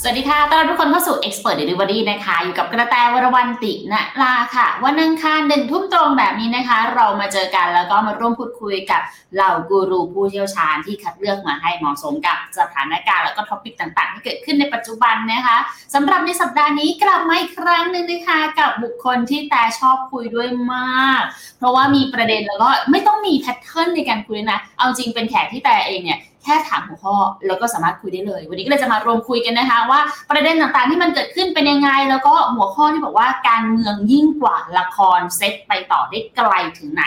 [0.00, 9.02] สวัสดีค่ะ ต้อนรับทุกคนเข้าสู่ Expert Delivery นะคะ อยู่กับกระแตวรวันติณลาค่ะ วันอังคารหนึ่งทุ่มตรงแบบนี้นะคะ เรามาเจอกันแล้วก็มาร่วมพูดคุยกับ
[9.34, 15.56] เหล่ากูรูผู้เชี่ยวชาญที่คัดเลือกมาให้เหมาะสมกับสถานการณ์แล้วก็ท็อปิกต่างๆ ที่เกิดขึ้นในปัจจุบันนะคะ
[15.94, 21.22] สำหรับในสัปดาห์นี้กลับมาอีกครั้งหนึ่งนะคะ กับบุคคลที่แต่ชอบคุยด้วยมาก
[21.58, 27.16] เพราะว่ามีประเด็นแล้วก็ไม่ต้องมีแพทเทิร์นในการคุยนะ เอาจริงเป็นแขกที่แต่เองเนี่ย แค่ถามหัวข้อ
[27.46, 37.04] แล้วก็สามารถคุยได้เลย วันนี้ก็เลยจะมารวมคุยกันนะคะ ว่าประเด็นต่างๆที่มันเกิดขึ้นเป็นยังไง แล้วก็หัวข้อที่บอกว่าการเมืองยิ่งกว่าละครเซตไปต่อได้ไกลถึงไหน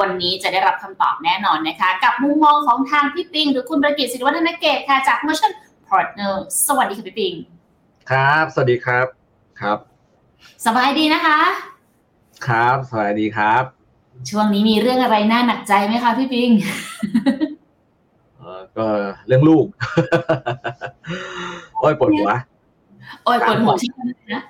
[0.00, 5.52] วันนี้จะได้รับคำตอบแน่นอนนะคะ กับมุมมองของทางพี่ปิง หรือคุณประกิตศิริวัฒนเกตค่ะจาก Motion
[5.88, 6.34] Partner
[6.66, 7.34] สวัสดีค่ะพี่ปิง
[8.10, 9.06] ครับ สวัสดีครับ
[9.60, 9.78] ครับ
[10.66, 11.38] สบายดีนะคะ
[12.46, 13.62] ครับสวัสดีครับ
[14.30, 16.50] ช่วงนี้มีเรื่องอะไรน่าหนักใจไหมคะพี่ปิง
[18.76, 19.66] เออก็เรื่องลูก
[21.78, 22.30] โอ้ยปวดหัว
[23.24, 24.00] โอ้ยปวดหัวใช่ไหม
[24.32, 24.42] นะ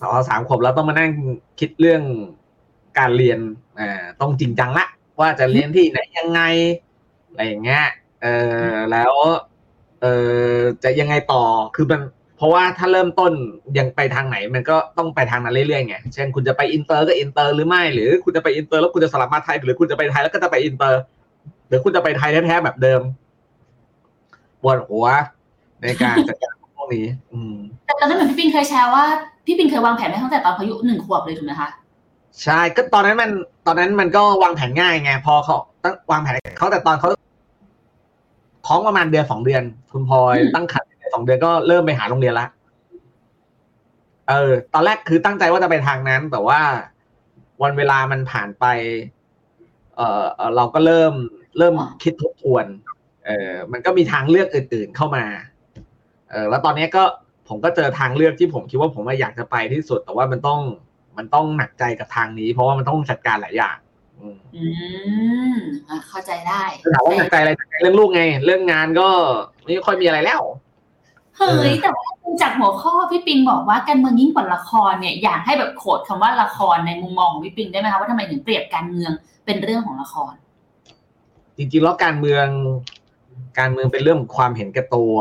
[0.00, 1.10] พอสามขวบแล้วต้องมานั่ง
[1.60, 2.02] คิดเรื่อง
[2.98, 3.38] การเรียน
[3.78, 4.86] อ่าต้องจริงจังละ
[5.20, 6.40] ว่าจะเรียนที่ไหนยังไง
[7.28, 7.84] อะไรอย่างเงี้ย
[8.22, 8.26] เอ
[8.70, 9.12] อแล้ว
[10.02, 10.06] เอ
[10.50, 11.42] อจะยังไงต่อ
[11.76, 12.00] คือมัน
[12.36, 13.32] เพราะว่าถ้าเริ่มต้น
[13.78, 21.00] ยังไปทางไหน มันก็ต้องไปทางนั้นเรื่อยๆไงเช่นคุณจะไปอินเตอร์ก็อินเตอร์หรือไม่ หรือคุณจะไปอินเตอร์แล้วคุณจะสลับมาไทยหรือคุณจะไปไทยแล้วก็จะไปอินเตอร์
[21.68, 23.00] หรือคุณจะไปไทยแท้ๆแบบเดิม
[24.62, 25.06] ปวดหัว
[25.82, 29.04] ในการจัดการพวกนี้ อืม แต่ตอนนั้นเหมือนพี่ปิงเคยแชร์ว่า
[29.46, 31.68] พี่ปิงเคยวางแผนไว้ตั้งแต่ตอนเขาอายุหนึ่งขวบเลยถูกไหมคะ
[32.42, 33.30] ใช่ก็ตอนนั้นมัน
[33.66, 37.08] ตอนนั้นมันก็วางแผนง่ายไง พอเขาตั้งวางแผนเขาแต่ตอนเขา
[38.66, 39.62] ท้องประมาณเดือนสองเดือน
[39.92, 42.46] คุณพลอยตั้งครรภ์สองเดือนก็เริ่มไปหาโรงเรียนละ
[44.28, 46.60] เออ ตอนแรกคือตั้งใจว่าจะไปทางนั้น แต่ว่า
[47.62, 48.64] วันเวลามันผ่านไป
[49.96, 51.12] เออเอ่อเราก็เริ่ม
[51.58, 52.66] เริ่มคิดทบทวน
[53.26, 55.24] เออมันก็มีทางเลือกอื่น ๆเข้ามา
[56.30, 57.04] เออแล้วตอนนี้ก็
[57.48, 60.60] ผมก็เจอทางเลือกที่ผมคิดว่าผมว่าอยากจะไปที่สุด แต่ว่ามันต้อง
[61.18, 63.76] มันต้องหนักใจกับทางนี้ เพราะว่ามันต้องจัดการหลายอย่าง
[64.20, 64.64] อืมอื
[65.54, 65.56] ม
[65.88, 66.62] อะเข้าใจได้
[66.94, 69.08] ถามว่าหนักใจอะไรหนักใจเรื่องลูกไง เรื่องงานก็
[69.64, 70.42] ไม่ค่อยมีอะไรแล้ว
[71.36, 72.08] เฮ้ยแต่ว่า
[72.42, 79.12] จากหัวข้อพี่ปิงบอกว่าการเมืองยิ่งกว่าละครเนี่ยอยากให้แบบโขดคำว่าละครในมุมมองของพี่ปิงได้ไหมคะว่าทำไมถึงเปรียบการเมือง
[79.44, 80.34] เป็นเรื่องของละคร
[81.56, 82.46] จริงๆแล้วการเมือง
[83.58, 85.14] การเมืองเป็นเรื่องของความเห็นแก่ตัว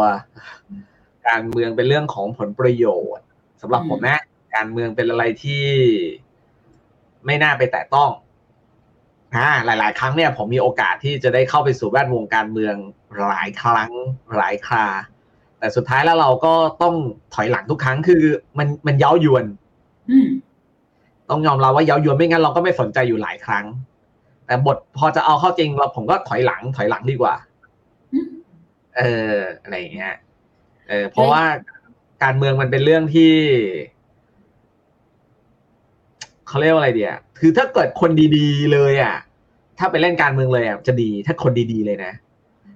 [1.30, 3.26] การเมืองเป็นเรื่องของผลประโยชน์
[3.62, 4.22] สำหรับผมนะ
[4.56, 5.66] การเมืองเป็นอะไรที่
[7.26, 8.10] ไม่น่าไปแตะต้อง
[9.36, 12.76] อ่าหลาย ๆ ครั้งเนี่ย ผมมีโอกาสที่จะได้เข้าไปสู่แวดวงการเมือง
[13.28, 13.92] หลายครั้ง
[14.38, 14.86] หลายครา
[15.60, 16.96] แต่สุดท้ายแล้วเราก็ต้อง
[17.34, 18.24] ถอยหลังทุกครั้งคือ
[18.58, 19.46] มันมันเย้ายวน
[20.10, 20.30] อืม
[21.30, 23.66] ต้องยอมรับว่าเย้ายวนไม่งั้นเราก็ไม่สนใจอยู่หลายครั้ง
[24.46, 27.55] แต่บทพอจะเอาเข้าจริงเราผมก็ถอยหลังถอยหลังดีกว่าอืม
[28.98, 30.16] เอออะไรอย่างเงี้ย
[30.90, 31.44] เออเพราะว่า
[32.24, 33.34] การเมืองมันเป็นเรื่องที่
[36.48, 39.16] เขาเรียกว่าอะไรเดียคือถ้าเกิดคนดีๆเลยอะ
[39.80, 42.14] ถ้าไปเล่นการเมืองเลยอะจะดีถ้าคนดีๆเลยนะ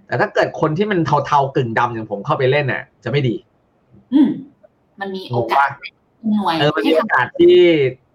[0.08, 3.36] แต่ถ้าเกิดคนที่มันเทาๆกึ่งดำอย่างผมเข้าไปเล่นน่ะ จะไม่ดี
[4.14, 4.30] อืม
[5.00, 7.56] มันมีโอกาสหน่วยเออมันให้มีโอทำกาสที่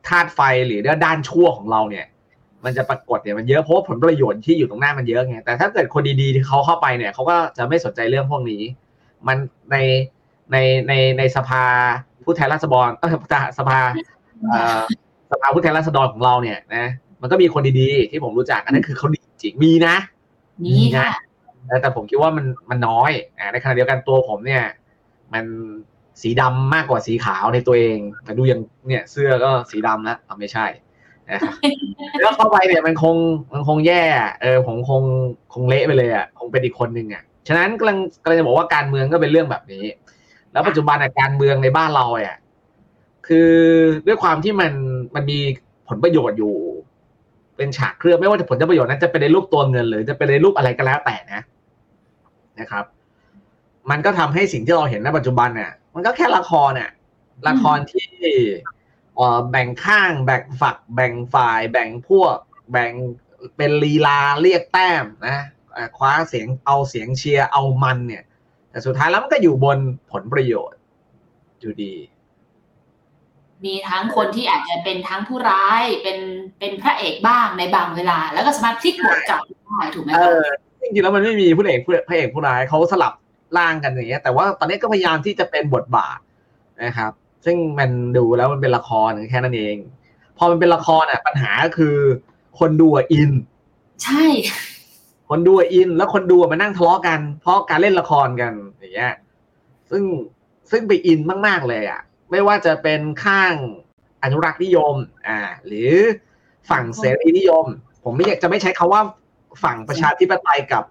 [0.09, 2.07] ธาตุไฟหรือด้านชั่วของเราเนี่ย
[2.65, 8.63] มันจะปรากฏเนี่ยมันเยอะเพราะว่าผลประโยชน์ที่อยู่ตรงหน้ามันเยอะไงแต่ถ้าเกิดคนดีๆที่เขาเข้าไปเนี่ยเขาก็จะไม่สนใจเรื่องพวกนี้
[9.27, 9.37] มัน
[9.71, 9.77] ใน
[10.53, 10.57] ใน
[10.89, 11.65] ในในสภา
[12.25, 13.11] ผู้แทนราษฎรเออ
[13.59, 13.79] สภา
[14.51, 14.81] เอ่อ
[15.31, 16.87] สภาผู้แทนราษฎรของเราเนี่ยนะ
[17.23, 19.97] มันก็มีคนดีๆ ที่ผมรู้จักอันนั้นคือเขาดีจริงมีนะ
[20.65, 21.11] นี่ค่ะ
[21.67, 24.63] แต่แต่ผมคิดว่ามันมันน้อยอ่าในขณะเดียวกันตัวผมเนี่ย
[25.33, 25.45] มัน
[26.23, 30.84] สีดำมากกว่าสีขาวในตัวเอง แต่ดูอย่างเนี่ยเสื้อก็สีดำแล้วอะไม่ใช่นะครับ
[32.21, 33.17] แล้วเข้าไปเนี่ยมันคง
[33.53, 34.03] มันคงแย่
[34.43, 35.03] เออผมคง
[35.53, 39.85] คงเละไปเลยอะคงเป็นอีกคนหนึ่งอะฉะนั้นกำลังกำลังจะบอกว่าการเมืองก็เป็นเรื่องแบบนี้
[40.53, 42.39] แล้วปัจจุบันอะการเมืองในบ้านเราอะ
[43.27, 43.51] คือ
[44.07, 44.73] ด้วยความที่มัน
[45.15, 45.39] มันมี
[45.89, 46.55] ผลประโยชน์อยู่
[47.57, 51.41] เป็นฉากเคลือบไม่ว่าจะผลประโยชน์นั้นจะเป็นในรูปตัวเงิน หรือจะเป็นในรูปอะไรก็แล้วแต่นะ
[52.61, 52.85] นะครับ
[53.91, 56.91] มันก็ทำให้สิ่งที่เราเห็นในปัจจุบันเนี่ยมันก็แค่ละครเนี่ย
[57.49, 58.09] ละครที่
[59.17, 62.37] เอ่อแบ่งข้างแบ่งฝัก แบ่งฝ่าย แบ่งพวก
[62.73, 62.93] แบ่ง
[63.57, 65.39] เป็นลีลาเรียกแต้มนะ
[65.77, 68.25] อ่าคว้าเสียงเอาเสียงเชียร์เอามันเนี่ย
[68.71, 69.79] แต่สุดท้ายแล้วมันก็อยู่บน
[70.11, 70.81] ผลประโยชน์
[71.61, 71.95] อยู่ดี
[73.65, 76.19] มีทั้งคนที่อาจจะเป็นทั้งผู้ร้ายเป็น
[76.59, 80.45] เป็นพระเอกบ้างในบางเวลา แล้วก็สามารถพลิกบทกลับได้ถูกไหมเอคะอ
[80.81, 83.13] จริงๆแล้วมันไม่มีผู้เอกผู้พระเอกผู้ร้ายเขาสลับ
[83.59, 86.19] ร่างกันอย่างเงี้ยแต่ว่าตอนนี้ก็พยายามที่จะเป็นบทบาท
[86.85, 87.13] นะครับ
[87.45, 89.77] ซึ่งมันดูแล้วมันเป็นละครแค่นั้นเอง
[90.39, 91.97] พอมันเป็นละครอะ ปัญหาก็คือ
[92.59, 93.31] คนดูอะอิน
[94.05, 94.25] ใช่
[95.29, 99.15] คนคนดูอิน แล้วคนดูมานั่งทะเลาะกัน เพราะการเล่นละครกันอย่างเงี้ย
[99.91, 100.05] ซึ่ง
[100.71, 102.01] ซึ่งไปอินมาก ๆ เลยอะ
[102.31, 103.55] ไม่ว่าจะเป็นข้าง
[104.23, 104.95] อนุรักษ์นิยม
[105.27, 105.93] อ่า หรือ
[106.71, 107.67] ฝั่งเสรีนิยม
[108.05, 109.03] ผมไม่อยากจะไม่ใช้คาว่า
[109.65, 110.85] ฝั่งประชาธิปไตยกับ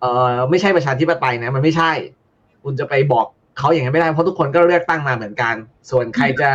[0.00, 1.92] เอ่อไม่ใช่ประชาธิปไตยนะ มันไม่ใช่
[2.64, 3.26] คุณจะไปบอก
[3.60, 5.54] เขาอย่างนั้นไม่ได้เพราะทุกคนก็เลือกตั้งมาเหมือนกัน
[5.90, 6.50] ส่วนใครจะ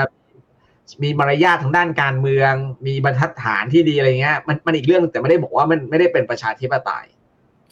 [1.04, 2.54] มีมารยาททางด้านการเมือง
[2.88, 7.06] มีบรรทัดฐานที่ดีอะไรเงี้ยมันมันอีกเรื่องแต่ไม่ได้บอกว่ามันไม่ได้เป็นประชาธิปไตย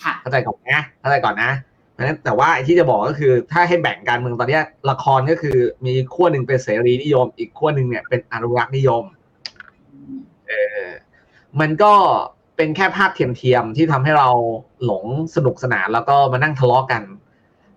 [0.04, 1.52] ค่ะเข้าใจก่อนนะเข้าใจก่อนนะ
[1.92, 9.04] เพราะฉะนั้นแต่ว่าไอ้ที่จะบอกก็คือถ้าให้แบ่งการเมืองตอนเนี้ยละครก็คือมีขั้วหนึ่งเป็นเสรีนิยม อีกขั้วหนึ่งเนี่ยเป็นอนุรักษ์นิยม
[10.48, 10.54] เอ
[10.84, 10.86] อ
[11.60, 11.94] มันก็
[12.58, 14.30] เป็นแค่ภาพเทียมๆที่ทำให้เรา
[14.86, 15.06] หลง
[15.36, 17.04] สนุกสนานแล้วก็มานั่งทะเลาะกัน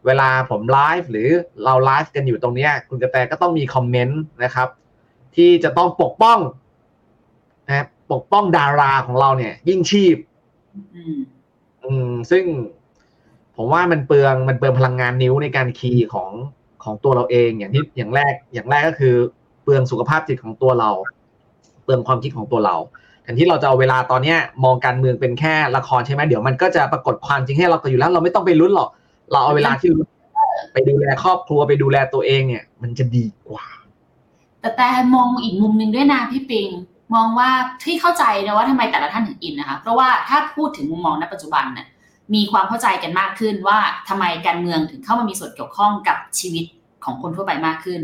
[0.06, 1.29] เวลาผมไลฟ์หรือ
[1.64, 4.69] เราไลฟ์กันอยู่ตรงเนี้ยคุณกระแตก็ต้องมีคอมเมนต์นะครับ
[5.37, 6.38] ที่จะต้องปกป้อง
[7.69, 10.17] นะครับปกป้องดาราของเราเนี่ย ยิ่งชีพ
[10.94, 11.19] อืม
[11.85, 12.44] อืมซึ่ง
[13.56, 16.31] ผมว่ามันเปลืองมันเปลืองพลังงานนิ้วในการคีย์ของ
[16.85, 19.14] ของตัวเราเอง อย่างที่อย่างแรก อย่างแรกก็คือ
[19.62, 20.91] เปลืองสุขภาพจิตของตัวเรา
[21.85, 22.76] เปลืองความคิดของตัวเรา
[23.23, 28.91] แทนที่เราจะเอาเวลาตอนเนี้ยมองการเมืองเป็นแค่ละครใช่ไหมเดี๋ยวมันก็จะปรากฏความจริงให้เราก็อยู่แล้ว เราไม่ต้องไปลุ้นหรอก
[29.32, 30.08] เราเอาเวลาที่ลุ้น
[30.73, 33.67] ไปดูแลครอบครัวไปดูแลตัวเองเนี่ย มันจะดีกว่า
[34.61, 36.69] แต่แต่มองอีกมุมหนึ่งด้วยนะพี่ปิง
[37.14, 37.50] มองว่า
[37.84, 41.87] ที่เข้าใจนะว่าทำไมแต่ละท่านถึงอินนะคะ เพราะว่าถ้าพูดถึงมุมมองณปัจจุบันเนี่ย
[42.34, 43.78] มีความเข้าใจกันมากขึ้นว่า
[44.08, 46.64] ทำไมการเมืองถึงเข้ามามีส่วนเกี่ยวข้องกับชีวิต
[47.05, 48.00] ของคนทั่วไปมากขึ้น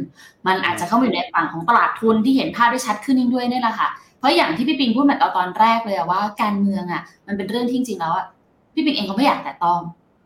[0.46, 3.88] มันอาจจะเข้ามาอยู่ในฝั่งของตลาดทุนที่เห็นภาพได้ชัดขึ้นยิ่งด้วยนี่แหละค่ะ
[4.18, 8.26] เพราะอย่างที่พี่ปิงพูดมาตอนแรกเลยอะว่าการเมืองอะมันเป็นเรื่องที่จริงๆแล้วอะ
[8.74, 9.80] พี่ปิงเองก็ไม่อยากแต่ต้อง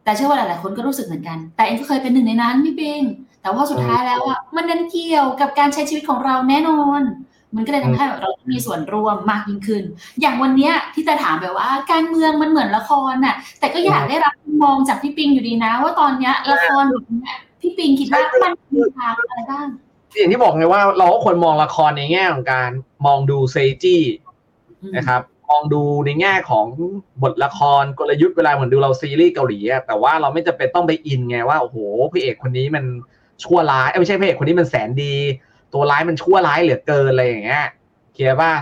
[0.06, 3.02] แต่เชื่อว่าหลาย ๆ คนก็รู้สึกเหมือนกัน แต่เองก็เคยเป็นหนึ่งในนั้นพี่ปิง
[3.42, 7.02] แต่ว่าสุดท้ายแล้วอะมันนั้นเกี่ยวกับการใช้ชีวิตของเราแน่นอน
[7.56, 9.82] มันก็เลยทำให้แบบเรามีส่วนร่วมมากยิ่งขึ้น
[10.20, 19.66] อย่างวันเนี้ยที่จะถามแบบว่า การเมืองมันเหมือนละครน่ะ แต่ก็อยากได้รับมุมมองจากพี่ปิงอยู่ดีนะ ว่าตอนเนี้ยละครแบบเนี้ยพี่ปิงคิดว่ามันมีทางอะไรบ้าง
[20.16, 22.70] อย่างที่บอกไงว่าเราก็ควรมองละครในแง่ของการ
[23.06, 24.02] มองดูเซจี้
[24.82, 25.20] อืมนะครับ
[25.50, 26.66] มองดูในแง่ของ
[27.22, 31.76] บทละครกลยุทธ์เวลาเหมือนดูเราซีรีส์เกาหลีอะแต่ว่าเราไม่จำเป็นต้องไปอินไงว่าโอ้โห
[32.12, 32.84] พระเอกคนนี้มัน
[33.42, 35.14] ชั่วร้ายเอ้ยไม่ใช่พระเอกคนนี้มันแสนดี
[35.74, 37.66] ตัวร้ายมันชั่วร้ายเหลือเกินอะไรอย่างเงี้ย
[38.14, 38.52] เคลียร์ป่ะ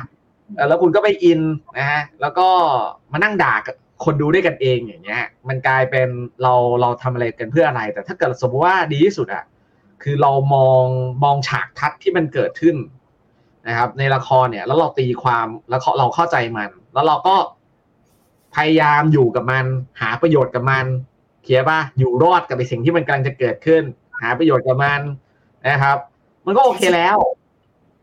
[0.69, 1.41] แล้วคุณก็ไปอิน
[1.79, 2.49] นะฮะแล้วก็
[3.13, 3.55] มานั่งด่า
[4.05, 6.09] คนดูด้วยกันเองอย่างเงี้ย มันกลายเป็น
[6.43, 9.45] เราเราทำอะไรกันเพื่ออะไร แต่ถ้าเกิดสมมติว่าดีที่สุดอะ
[10.03, 10.85] คือเรามอง
[11.25, 12.77] มองฉากทัศน์ที่มันเกิดขึ้น
[13.69, 17.37] นะครับ ในละครเนี่ย แล้วเราตีความแล้วเราเข้าใจมัน แล้วเราก็
[18.57, 19.65] พยายามอยู่กับมัน
[20.01, 20.85] หาประโยชน์กับมัน
[21.43, 23.83] เคลียร์ป่ะอยู่รอดกับไอสิ่งที่มันกำลังจะเกิดขึ้น
[24.21, 25.01] หาประโยชน์กับมัน
[25.69, 25.99] นะครับ
[26.47, 27.19] มันก็โอเคแล้ว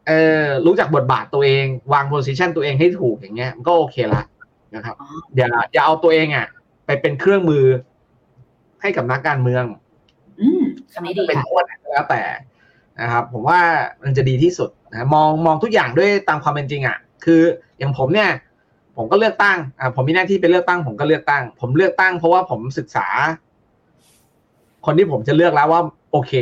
[0.08, 0.12] เอ
[0.42, 4.24] อรู้จักบทบาทตัวเอง วางโพสิชันตัวเองให้ถูกอย่างเงี้ยมันก็โอเคละ
[4.75, 6.48] นะครับอ๋ออย่าอย่าเอาตัวเองอะ
[6.86, 7.66] ไปเป็นเครื่องมือ
[8.81, 9.64] ให้กับนักการเมือง
[10.40, 12.22] อืมคำนี้ดีเป็นค่ะโทษก็แล้วแต่
[13.02, 13.60] นะครับ ผมว่า
[14.04, 17.42] มันจะดีที่สุด นะมองมองทุกอย่างด้วยตามความเป็นจริงอะ คือ
[17.80, 18.30] อย่างผมเนี่ย
[18.98, 23.08] ผมก็เลือกตั้งอ่าผมมีหน้าที่ไปเลือกตั้ง ผมก็เลือกตั้ง ผมเลือกตั้งเพราะว่าผมศึกษา
[24.86, 26.34] คนที่ผมจะเลือกแล้วว่าโอเค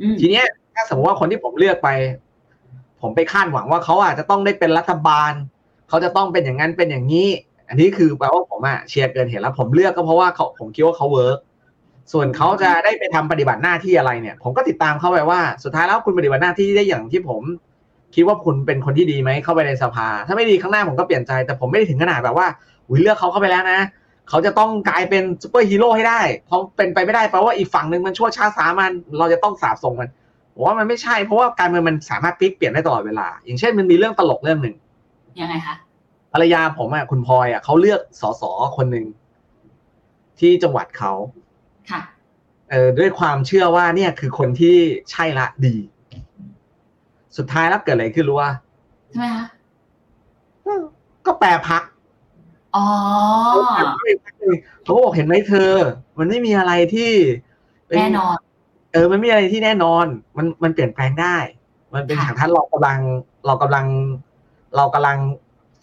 [0.00, 1.88] อืมทีเนี้ย ถ้าสมมติว่าคนที่ผมเลือกไป
[3.02, 5.32] ผมไปคาดหวังว่าเขาอาจจะต้องได้เป็นรัฐบาล
[5.88, 7.28] เขาจะต้องเป็นอย่างนั้นเป็นอย่างนี้
[7.68, 11.38] อันนี้คือแปลว่าผมอะเชียร์เกินเหตุแล้ว ผมเลือกก็เพราะว่าเขาผมคิดว่าเขา work
[12.12, 17.42] ส่วนเขาจะได้ไปทำปฏิบัติหน้าที่อะไรเนี่ย ผมก็ติดตามเขาไปว่า สุดท้ายแล้วคุณปฏิบัติหน้าที่ได้อย่างที่ผม
[18.14, 22.46] คิดว่าคุณเป็นคนที่ดีไหมเข้าไปในสภา ถ้าไม่ดีข้างหน้าผมก็เปลี่ยนใจ แต่ผมไม่ได้ถึงขนาดแบบว่า
[22.88, 23.80] อุ้ยเลือกเขาเข้าไปแล้วนะ
[24.28, 30.08] เขาจะต้องกลายเป็นซูเปอร์ฮีโร่ให้ได้เขาเป็นไปไม่ได้แปลว่าอีกฝั่งหนึ่งมันชั่วช้าสามัน เราจะต้องสาบส่งมัน
[30.54, 34.74] ผมว่ามันไม่ใช่เพราะว่าการเมืองมันสามารถพลิกเปลี่ยนได้ตลอดเวลา อย่างเช่นมันมีเรื่องตลกเรื่องหนึ่ง
[35.40, 35.76] ยังไงคะ
[36.32, 38.42] ภรรยาผมอะคุณพลอยอะเขาเลือกสส
[38.76, 39.06] คนหนึ่ง
[40.40, 41.12] ที่จังหวัดเขา
[41.90, 42.00] ค่ะ
[42.70, 44.76] เออด้วยความเชื่อว่าเนี่ยคือคนที่
[45.10, 45.76] ใช่ละดี
[47.36, 48.52] สุดท้ายแล้วเกิดอะไรขึ้นรู้ว่า
[49.10, 49.46] ใช่ไหมคะ
[51.26, 51.82] ก็แปรพัก
[52.76, 52.86] อ๋อ
[54.82, 55.72] เขาบอกเห็นไหมเธอ
[56.18, 57.10] มันไม่มีอะไรที่
[57.86, 58.36] เป็แน่นอน
[58.92, 61.36] เออ มันไม่มีอะไรที่แน่นอน มันมันเปลี่ยนแปลงได้
[61.94, 62.98] มันเป็นค่ะทางทัศน์เรากำลัง
[63.46, 63.86] เรากำลัง
[64.76, 65.18] เรากำลัง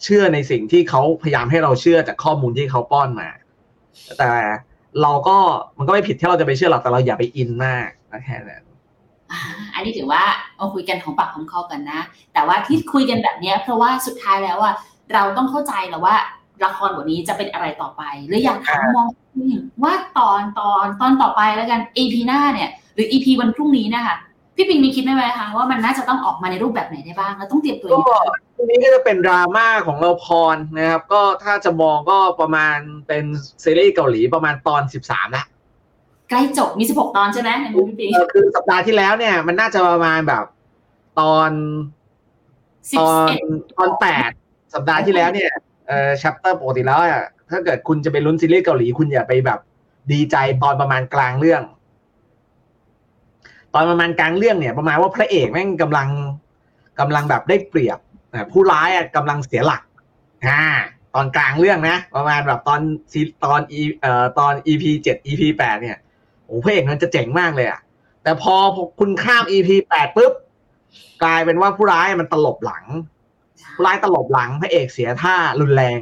[0.02, 3.28] เชื่อในสิ่งที่เขาพยายามให้เราเชื่อจากข้อมูลที่เขาป้อนมา
[4.18, 4.30] แต่
[5.02, 5.36] เราก็
[5.78, 8.64] มันก็ไม่ผิดที่เราจะไปเชื่อหรอกแต่เราอย่าไปอินมากนะแค่นั้น
[9.74, 10.22] อันนี้ถือว่า
[10.56, 12.00] เอาคุยกันของปากของคอกันนะ
[12.32, 14.72] แต่ว่าที่คุยกันแบบเนี้ยเพราะว่าสุดท้ายแล้วว่า
[15.12, 16.16] เราต้องเข้าใจแล้วว่า
[16.64, 19.08] ละครบทนี้จะเป็นอะไรต่อไปเลยอยากถามมอง
[19.84, 24.16] ว่าตอนตอนตอนต่อไปแล้วกัน EP หน้าเนี่ย หรือ EP วันพรุ่งนี้นะคะ
[24.56, 32.76] พี่ปิงมีคิดไหมไหมคะว่ามันน่าจะต้องออกมาในรูปแบบไหนได้บ้างแล้วต้องเตรียมตัวยังก็ไงทีนี้ก็จะเป็นดราม่าของเราพรนะครับ ก็ถ้าจะมองก็ประมาณ
[33.08, 33.24] เป็น
[33.64, 35.44] ซีรีส์เกาหลีประมาณตอนสิบสามละ
[36.30, 40.44] ใกล้จบมี 16 ตอนใช่ไหมในมุมพี่ปิงเออคือสัปดาห์ที่แล้วเนี่ย มันน่าจะประมาณแบบ
[41.20, 41.50] ตอน
[42.90, 43.40] สิบตอนเอ็ด
[43.78, 44.30] ตอนแปด
[44.74, 45.50] สัปดาห์ที่แล้วเนี่ย
[45.88, 49.58] เอ่อชัปเตอร์ปกติแล้วอะถ้าเกิดคุณจะไปลุ้นซีรีส์เกาหลีคุณอย่าไปแบบ
[50.12, 51.62] ดีใจตอนประมาณกลางเรื่อง
[53.74, 56.08] ตอนประมาณกลางเรื่องเนี่ย ประมาณว่าพระเอกแม่งกำลัง
[57.00, 57.98] กำลังแบบได้เปรียบ
[58.32, 59.82] นะผู้ร้ายอะกำลังเสียหลัก
[60.46, 60.62] อ่า
[61.14, 62.80] ตอนกลางเรื่องนะ ประมาณแบบตอน
[63.12, 65.98] ซีตอนอีเอ่อตอน EP เจ็ด EP แปดเนี่ย
[66.44, 67.80] โอ้พระเอกมันจะเจ๋งมากเลยอะ
[68.22, 68.54] แต่พอ
[68.98, 70.32] คุณข้าม EP แปดปุ๊บ
[71.22, 72.84] กลายเป็นว่าผู้ร้ายมันตลบหลัง
[73.74, 76.00] ผู้ร้ายตลบหลังพระเอกเสียท่ารุนแรง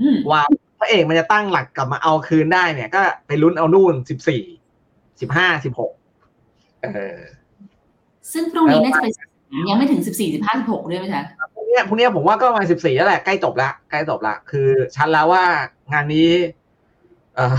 [0.00, 0.42] อืมว่า
[0.78, 4.42] พระเอกมันจะตั้งหลักกลับมาเอาคืนได้เนี่ย ก็ไปลุ้นเอานู่นสิบสี่
[5.20, 5.99] สิบห้าสิบหกเออ
[8.32, 9.12] ซึ่งพรุ่งนี้น่าจะเป็น
[9.68, 15.44] ยังไม่ถึง14 15 16ด้วยไหมคะพรุ่งเนี้ยพรุ่งเนี้ยผมว่าก็ประมาณสิบสี่แล้วแหละใกล้จบละใกล้จบละคือชัดแล้วว่า
[15.92, 16.30] งานนี้
[17.36, 17.56] เออ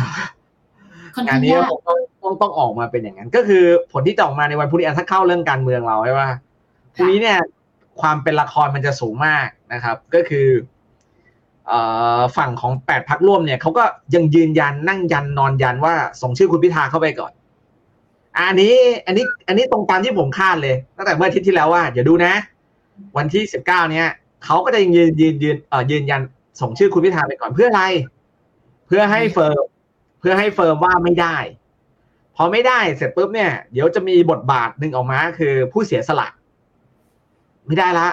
[1.15, 6.29] ค่อนงาข้านงนี้ยากต้องต้องต้องออกมาเป็นอย่างนั้น ก็คือผลที่จะออกมาในวันพรุ่งนี้อะถ้าเข้าเรื่องการเมืองเราใช่ป่ะ
[6.95, 7.39] พรุ่งนี้เนี่ย
[8.01, 10.47] ความเป็นละครมันจะสูงมากนะครับ ก็คือ
[11.67, 11.79] เอ่
[12.17, 13.83] อฝั่งของแปดพักร่วมเนี่ยเขาก็
[14.15, 17.31] ยังยืนยันนั่งยันนอนยันว่าส่งชื่อคุณพิธาเข้าไปก่อน
[18.37, 22.33] อันนี้อันนี้อันนี้ตรงตามที่ผมคาดเลยตั้งแต่เมื่ออาทิตย์ที่แล้วว่าอย่าดูนะ
[23.17, 24.07] วันที่สิบเก้าเนี่ย
[24.45, 26.21] เขาก็จะยังยืนยืนยืนเอ่อยืนยัน
[26.61, 27.83] ส่งชื่อคุณพิธาไปก่อนเพื่ออะไร
[28.87, 29.61] เพื่อให้ firm
[30.19, 31.37] เพื่อให้ firm ว่าไม่ได้
[32.35, 36.27] พอไม่ได้เสร็จปุ๊บเนี่ย เดี๋ยวจะมีบทบาทหนึ่งออกมา คือผู้เสียสละ
[37.67, 38.07] ไม่ได้ละ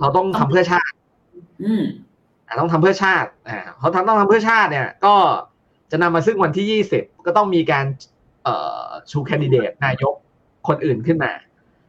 [0.00, 0.94] เราต้องทำเพื่อชาติ
[1.62, 1.82] อืม
[2.46, 5.14] อะต้องทำเพื่อชาติอ่าเขาทำต้องทำเพื่อชาติเนี่ย ก็
[5.90, 8.17] จะนำมาซึ่งวันที่ยี่สิบก็ต้องมีการเอ่อ
[9.10, 10.14] ชูแคนดิเดตนายก
[10.68, 11.32] คนอื่นขึ้นมา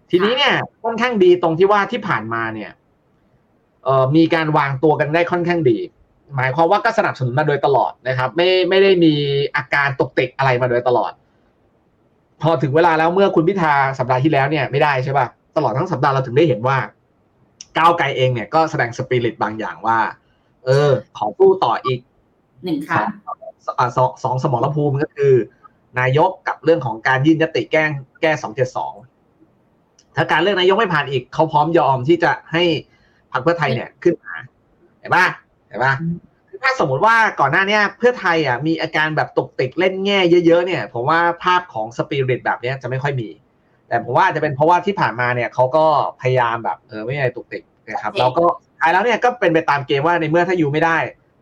[0.10, 0.54] ทีนี้เนี่ย
[0.84, 2.72] ค่อนข้างดีตรงที่ว่าที่ผ่านมาเนี่ย
[3.84, 5.78] เอ่อมีการวางตัวกันได้ค่อนข้างดี
[6.36, 9.14] หมายความว่าก็สนับสนุนมาโดยตลอดนะครับ ไม่ไม่ได้มี
[9.56, 11.12] อาการตกติกอะไรมาโดยตลอด
[12.42, 15.28] พอถึงเวลาแล้วเมื่อคุณพิธาสัปดาห์ที่แล้วเนี่ยไม่ได้ใช่ป่ะ
[15.58, 16.78] ตลอดทั้งสัปดาห์เราถึงได้เห็นว่า
[17.78, 20.00] ก้าวไกลเองเนี่ยก็แสดงสปิริตบางอย่างว่า
[20.66, 22.00] เออ ขอสู้ต่ออีก
[22.64, 23.08] หนึ่งคสอรั้งง
[23.80, 25.34] อ่าสองสองสมรภูมิก็คือ
[26.00, 27.84] นายกกับเรื่องของการยื่นยติแก้
[28.22, 28.94] แก้สองเจ็ดสอง
[30.16, 32.64] ถ้าการเลือกนายกไม่ผ่านอีกเขาพร้อมยอมที่จะให้
[33.32, 34.34] พรรคเพื่อไทยเนี่ยขึ้นมา
[35.00, 35.26] เห็นปะ
[35.68, 35.94] เห็นปะ
[36.50, 43.30] คือถ้าสมมติว่าก่อนหน้าเนี้ยเพื่อไทยอะมีอาการแบบตกติกเล่นแง่เยอะๆเนี่ยผมว่าภาพของสปิริตแบบเนี้ยจะไม่ค่อยมี
[43.88, 45.86] แต่ผมว่าอาจจะเป็นเพราะว่าที่ผ่านมาเนี่ยเขาก็
[46.22, 48.46] พยายามแบบเออไม่มีอะไรตกติกนะครับแล้วก็
[48.80, 50.98] ท้ายแล้วเนี่ยก็เป็นไปตามเกมว่าในเมื่อถ้าอยู่ไม่ได้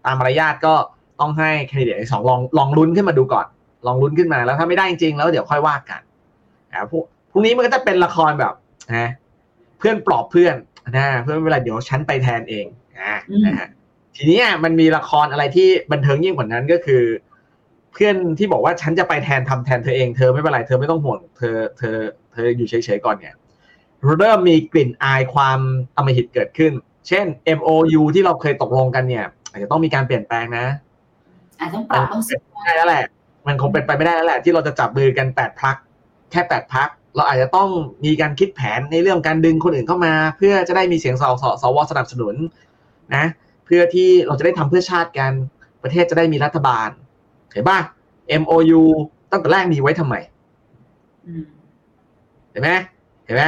[0.06, 0.74] ตามมารยาทก็
[1.20, 3.46] ต้องให้แคนดิเดตที่สองลองลองลุ้นขึ้นมาดูก่อน
[3.88, 6.02] ลองลุ้นขึ้นมาแล้วถ้าไม่ได้จริงๆแล้วเดี๋ยวค่อยว่ากัน
[6.74, 8.54] อ่าพวกพรุ่งนี้มันก็จะเป็นละครแบบ
[8.96, 9.10] นะ
[9.78, 10.56] เพื่อนปลอบเพื่อน
[10.98, 12.66] นะเพื่อนเวลาเดี๋ยวฉันไปแทนเอง
[13.00, 13.16] อ่า
[13.46, 13.70] นะฮะ
[14.16, 17.04] ทีนี้อะมันมีละครอะไรที่บันเทิงยิ่งกว่านั้นก็คือ
[17.94, 21.98] เพื่อนที่บอกว่าฉันจะไปแทนทำแทนเธอเองเธอไม่เป็นไรเธอไม่ต้องห่วงเธอเธอ
[22.34, 23.36] เธออยู่เฉยๆก่อนเนี่ย
[24.20, 25.60] เริ่มมีกลิ่นอายความ
[25.98, 26.72] อมหิตเกิดขึ้น
[27.08, 27.26] เช่น
[27.58, 30.66] MOU ที่เราเคยตกลงกันเนี่ย อาจจะต้องมีการเปลี่ยนแปลงนะ
[31.60, 33.06] อาจต้องปรับต้องเป็นไม่ได้แล้วแหละ
[33.48, 35.76] มันคงเป็นไปไม่ได้แล้วแหละที่เราจะจับมือกันแปดพัก
[36.32, 37.70] แค่แปดพักเราอาจจะต้อง
[38.06, 42.36] มีการคิดแผนในเรื่องการดึงคนอื่นเข้ามา เพื่อจะได้มีเสียงสสสวสนับสนุน
[43.16, 43.26] นะ
[43.66, 45.32] เพื่อที่เราจะได้ทำเพื่อชาติกัน
[45.84, 46.90] ประเทศจะได้มีรัฐบาล
[47.52, 47.80] เห็นป่ะ
[48.42, 48.82] MOU
[49.32, 50.16] ตั้งแต่แรกมีไว้ทำไม
[52.52, 52.70] เห็นไหม
[53.26, 53.44] เห็นไหม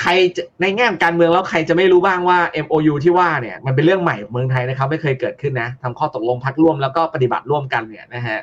[0.00, 8.38] ใครจะในแง่การเมืองแล้วใครจะไม่รู้บ้างว่า MOU ที่ว่าเนี่ยมันเป็นเรื่องใหม่ของเมืองไทยนะครับ ไม่เคยเกิดขึ้นนะทำข้อตกลงพักร่วมแล้วก็ปฏิบัติร่วมกันเนี่ยนะฮะ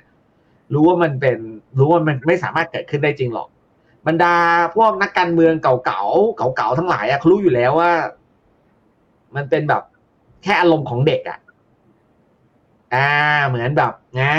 [0.74, 1.38] รู้ว่ามันเป็น
[1.80, 3.48] รู้ว่ามันไม่สามารถเกิดขึ้นได้จริงหรอก
[4.08, 4.36] บรรดา
[4.76, 7.92] พวกนักการเมืองเก่าๆเก่าๆทั้งหลายอะเขารู้อยู่แล้วว่า
[9.36, 9.84] มันเป็นแบบ
[10.44, 11.40] แค่อารมณ์ของเด็กอะ
[12.94, 13.10] อ่า
[13.48, 14.34] เหมือนแบบนะ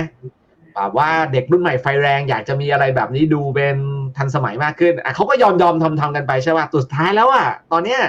[0.75, 3.76] แบบว่าเด็กรุ่นใหม่ไฟแรง อยากจะมีอะไรแบบนี้ดูเป็น
[4.16, 8.00] ทันสมัยมากขึ้นอะเขาก็ยอมยอมทำทำกันไปใช่ป่ะสุดท้ายแล้วอะตอนเนี้ย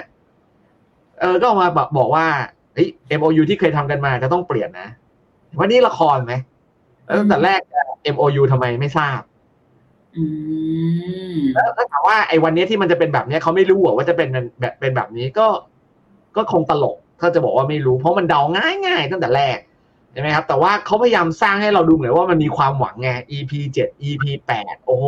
[1.19, 2.25] เออก็ออกมาบอกบอกว่า
[2.73, 2.87] เฮ้ย
[3.19, 4.87] MOU ที่เคยทำกันมาก็ต้องเปลี่ยนนะ
[5.57, 6.33] ว่านี่ละครไหม
[7.07, 7.59] แล้วตั้งแต่แรก
[8.15, 9.21] MOU ทำไมไม่ทราบ
[11.53, 15.47] แล้วถ้าถามว่าไอ้วันนี้ที่มันจะเป็นแบบนี้เขาไม่รู้ว่าจะเป็นแบบเป็นแบบนี้ก็
[16.35, 19.57] ก็คงตลกถ้าจะบอกว่าไม่รู้ เพราะมันเดาง่ายง่ายตั้งแต่แรก
[20.13, 25.05] ใช่ไหมครับ แต่ว่าเขาพยายามสร้างให้เราดูเหมือนว่ามันมีความหวังไง EP เจ็ด EP แปดโอ้โห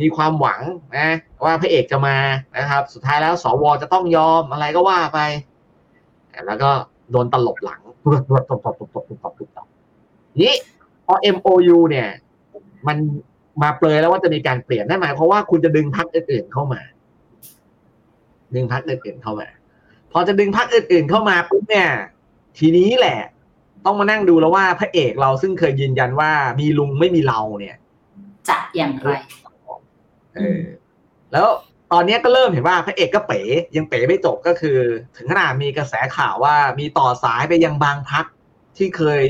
[0.00, 0.60] มีความหวัง
[0.96, 1.08] นะ
[1.44, 2.16] ว่าพระเอกจะมา
[2.58, 5.18] นะครับ สุดท้ายแล้วสวจะต้องยอมอะไรก็ว่าไป
[6.46, 6.70] แล้วก็
[7.10, 7.80] โดนตลบหลัง
[8.28, 9.65] ตบตบตบตบตบตบตบ
[10.40, 10.54] นี่
[11.06, 12.08] พอ MOU เนี่ย
[12.86, 12.96] มัน
[13.62, 16.80] มาเปลยแล้วว่าจะมีการเปลี่ยนนั่นหมายความว่าคุณจะดึงพักอื่นๆเข้ามา
[18.54, 19.48] ดึงพักอื่นๆเข้ามา
[20.12, 21.88] พอจะดึงพักอื่นๆเข้ามาปุ๊บเนี่ย
[22.58, 23.20] ทีนี้แหละ
[23.84, 27.76] ต้องมานั่งดูแล้วว่าพระเอกเราซึ่งเคยยืนยันว่ามีลุงไม่มีเราเนี่ย
[28.48, 29.10] จะอย่างไร
[30.36, 30.62] เออ
[31.32, 31.46] แล้ว
[31.92, 33.40] ตอนนี้ก็เริ่มเห็นว่าพระเอกก็เป๋
[33.76, 34.78] ยังเป๋ไม่จบก็คือ
[35.16, 38.24] ถึงขนาดมีกระแสข่าวว่ามีต่อสายไปยังบางพัก
[38.76, 39.20] ที่เคย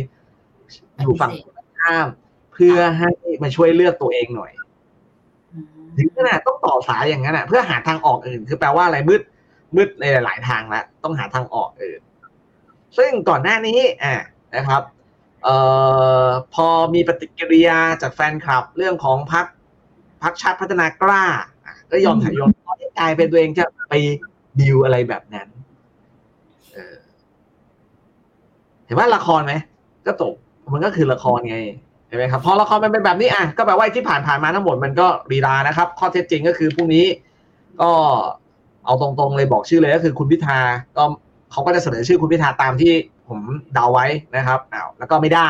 [1.03, 2.07] อยู่ฝั่งตรงข้าม
[2.53, 3.11] เพื่อให้
[3.43, 4.53] มาช่วยเลือกตัวเองหน่อย
[5.97, 9.23] ถึงขนาดต้องต่อสายอย่างนั้นอะ เพื่อหาทางออกอื่น คือแปลว่าอะไรมืด
[9.77, 12.01] มืดในหลายทางแล้วต้องหาทางออกอื่น
[12.99, 14.15] ซึ่งก่อนหน้านี้อะ
[14.57, 14.83] นะครับ
[15.43, 15.57] เอ่
[16.25, 19.47] อพอมีปฏิกิริยาจากแฟนคลับ เรื่องของพัก
[20.23, 21.25] พักชาติพัฒนากล้า
[21.67, 22.51] อะก็ยอมถ่ายยอม
[22.99, 23.95] กลายเป็นตัวเองจะไป
[24.61, 25.49] ดิวอะไรแบบนั้น
[26.75, 26.97] เออ
[28.87, 29.55] เห็นว่าละครไหม
[30.07, 30.35] ก็จบ
[30.73, 31.59] มันก็คือละครไง
[32.09, 37.07] เห็นไหมครับพอละครมันเป็นแบบนี้อะก็แปลว่าที่ผ่านผ่านมาทั้งหมดมันก็รีลานะครับ ข้อเท็จจริงก็คือพรุ่งนี้
[37.81, 37.91] ก็
[38.85, 40.59] เอาตรงๆเลยบอกชื่อเลยก็คือคุณพิธา
[40.97, 41.05] ก็
[41.53, 42.93] เขาก็จะเสนอชื่อคุณพิธาตามที่
[43.29, 43.41] ผม
[43.75, 44.07] เดาไว้
[44.37, 45.49] นะครับอ้าวแล้วก็ไม่ได้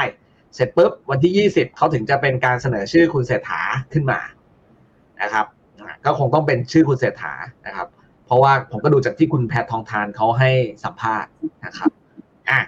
[0.55, 3.61] เสร็จปุ๊บวันที่ยี่สิบเขาถึงจะเป็นการเสนอชื่อคุณเศรษฐา
[3.93, 4.21] ขึ้นมา
[5.23, 5.47] นะครับ
[6.05, 7.33] ก็คงต้องเป็นชื่อคุณเศรษฐา
[7.67, 7.89] นะครับ
[8.27, 10.51] เพราะว่าผมก็ดูจากที่คุณแพททองทานเขาให้
[10.85, 11.31] สัมภาษณ์
[11.65, 11.91] นะครับ
[12.51, 12.61] อะ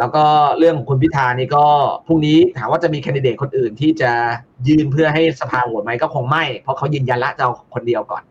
[0.00, 0.24] แล้วก็
[0.58, 1.66] เรื่องของคุณพิธานี่ก็
[2.06, 4.10] พรุ่งนี้ถามว่าจะมีแคนดิเดตคนอื่นที่จะ
[4.68, 8.22] ยืนเพื่อให้สภาโหวตไหมก็คงไม่ เพราะเขายืนยันละจะเอาคนเดียวก่อน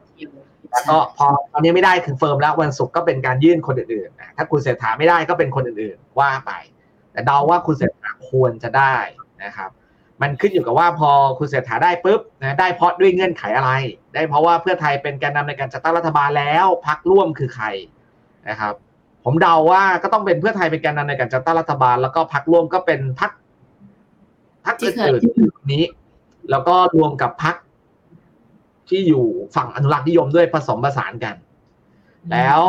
[0.72, 6.52] แล้วก็พอตอนนี้ไม่ได้คือเฟิร์มแล้ววันศุกร์ก็เป็นการยื่นคนอื่นๆนะถ้าคุณเศรษฐาไม่ได้ก็เป็นคนอื่นๆว่าไป
[7.12, 8.96] แต่เดาว่าคุณเศรษฐาควรจะได้
[9.44, 9.70] นะครับ
[10.22, 11.10] มันขึ้นอยู่กับว่าพอ
[11.40, 13.72] คุณเศรษฐาได้ปุ๊บนะได้เพราะด้วยเงื่อนไขอะไร
[14.16, 17.68] ได้เพราะว่าเพื่อไทยเป็นแกนนำในการจัดตั้งรัฐบาลแล้วพักร่วมคือใคร
[18.50, 18.74] นะครับ
[19.26, 23.32] ผมเดาว่าก็ต้องเป็นเพื่อไทยเป็นแกนนำในการจัดตั้งรัฐบาล แล้วก็พักร่วมก็เป็นพัก
[24.66, 25.84] พักที่เคยอื่นๆที่อยู่ตรงนี้
[26.52, 27.56] แล้วก็รวมกับพัก
[28.90, 31.36] ที่อยู่ฝั่งอนุรักษ์นิยมด้วยผสมผสานกัน
[32.32, 32.62] แล้ว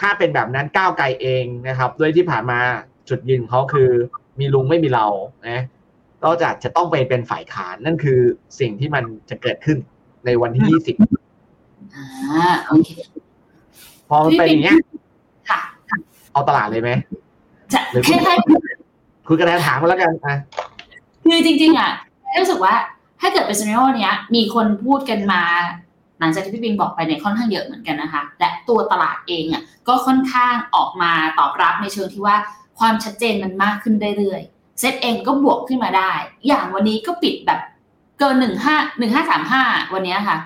[0.00, 2.58] ถ้าเป็นแบบนั้นก้าวไกลเองนะครับ ด้วยที่ผ่านมา
[3.08, 3.90] จุดยืนของเขาคือ
[4.40, 5.06] มีลุงไม่มีเรา
[5.48, 5.60] นะ
[6.24, 8.18] ก็จะจะต้องไปเป็นฝ่ายค้านนั่นคือ
[8.60, 9.78] สิ่งที่มันจะเกิดขึ้น
[10.26, 10.96] ในวันที่ยี่สิบ
[11.94, 12.90] อ่าโอเค
[14.08, 14.93] พอมันเป็นอย่างเงี้ยค่ะ
[16.34, 16.90] เอาตลาดเลยไหม
[17.72, 18.34] จะหรือแค่แค่
[19.26, 20.36] คุณกระแตถามมาแล้วกันอะ
[21.24, 21.90] คือจริง ๆ อะ
[22.40, 22.74] รู้สึกว่า
[23.20, 25.42] ถ้าเกิดเป็นซีนารีโอเนี้ย มีคนพูดกันมา
[26.20, 32.36] หลังจากที่พี่ปิงบอกไปเนี่ยค่อนข้างเยอะเหมือนกันนะคะ และตัวตลาดเองอะก็ค่อนข้างออกมาตอบรับในเชิงที่ว่า
[32.78, 36.12] ความชัดเจนมันมากขึ้นเรื่อยๆเซตเองก็บวกขึ้นมาได้
[36.46, 37.60] อย่างวันนี้ก็ปิดแบบ
[38.18, 39.62] เกินหนึ่งห้าหนึ่งห้าสามห้า
[39.94, 40.36] วันเนี้ยค่ะ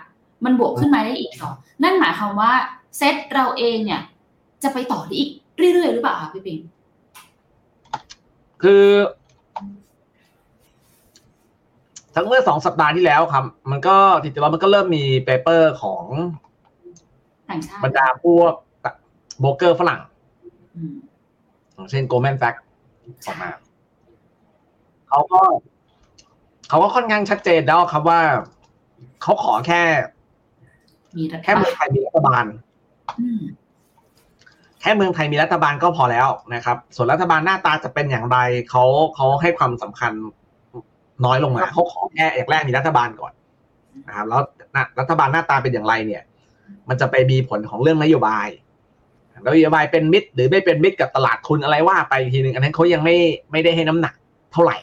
[0.45, 2.53] มันบวกขึ้นมาได้อีกเหรอนั่นหมายความว่า
[2.99, 4.01] เซตเราเองเนี่ย
[4.63, 6.59] จะไปต่อได้อีก เรื่อยๆหรือเปล่าคะพี่ปิง
[8.63, 8.85] คือ
[12.15, 16.05] ทั้งเมื่อสองสัปดาห์ที่แล้วครับ มันก็จริงๆแล้วมันก็เริ่มมีเปเปอร์ของ
[17.51, 18.53] ต่างชาติบรรดาพวก
[19.41, 20.01] โบรกเกอร์ฝรั่ง
[20.77, 20.95] อืม
[21.75, 22.61] อย่างเช่น Goldman Sachs
[23.27, 23.51] ออกมา
[25.09, 25.41] เขาก็
[26.69, 28.21] เขาก็ค่อนข้างชัดเจนแล้วครับว่า
[29.23, 29.83] เขาขอแค่
[31.17, 32.45] มีรัฐแค่เมืองไทยมีรัฐบาล
[33.21, 33.43] อืม
[34.81, 38.39] แค่เมืองไทยมีรัฐบาลก็พอแล้วนะครับ ส่วนรัฐบาลหน้าตาจะเป็นอย่างไร
[38.71, 40.13] เขาเขาให้ความสำคัญ
[41.25, 43.33] น้อยลงมาเขาขอแค่อย่างแรกมีรัฐบาลก่อน
[44.09, 44.41] นะครับแล้ว
[45.01, 46.23] รัฐบาลหน้าตาเป็นอย่างไรเนี่ย
[46.89, 48.49] มันจะไปมีผลของเรื่องนโยบาย
[49.47, 53.17] นโยบายเป็นมิตร หรือไม่เป็นมิตรกับตลาดทุนอะไรว่าไปทีหนึ่งอันนั้นเขายังไม่
[53.53, 54.15] ไม่ได้ให้น้ำหนัก
[54.53, 54.77] เท่าไหร่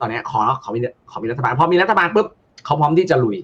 [0.00, 2.26] ตอนนี้ขอขอมีขอมีรัฐบาลพอมีรัฐบาลปุ๊บ
[2.64, 3.38] เขาพร้อมที่จะลุย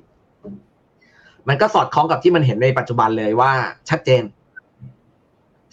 [1.48, 3.52] มันก็สอดคล้องกับที่มันเห็นในปัจจุบันเลยว่า
[3.88, 4.22] ชัดเจน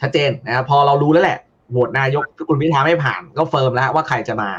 [0.01, 1.39] ชัดเจนนะครับพอเรารู้แล้วแหละ
[1.71, 4.51] โหวตนายกคุณพิธาไม่ผ่าน ก็ firm แล้วว่าใครจะมา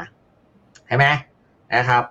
[0.87, 1.05] ใช่ไหม
[1.75, 2.03] นะครับ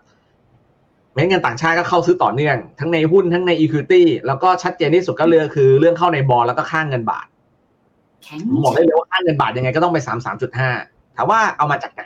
[1.15, 7.27] เม็ดเงินต่างชาติก็เข้าซื้อต่อเนื่อง ทั้งในหุ้นทั้งใน equity แล้วก็ชัดเจนที่สุดก็เรื่องคือเรื่องเข้าในบอลแล้วก็ค่างเงินบาท
[8.25, 10.71] แข็งผมบอกได้เลยว่าค่าเงินบาทยังไงก็ต้องไปสามสามจุดห้า
[11.17, 12.05] ถามว่าเอามาจากไหน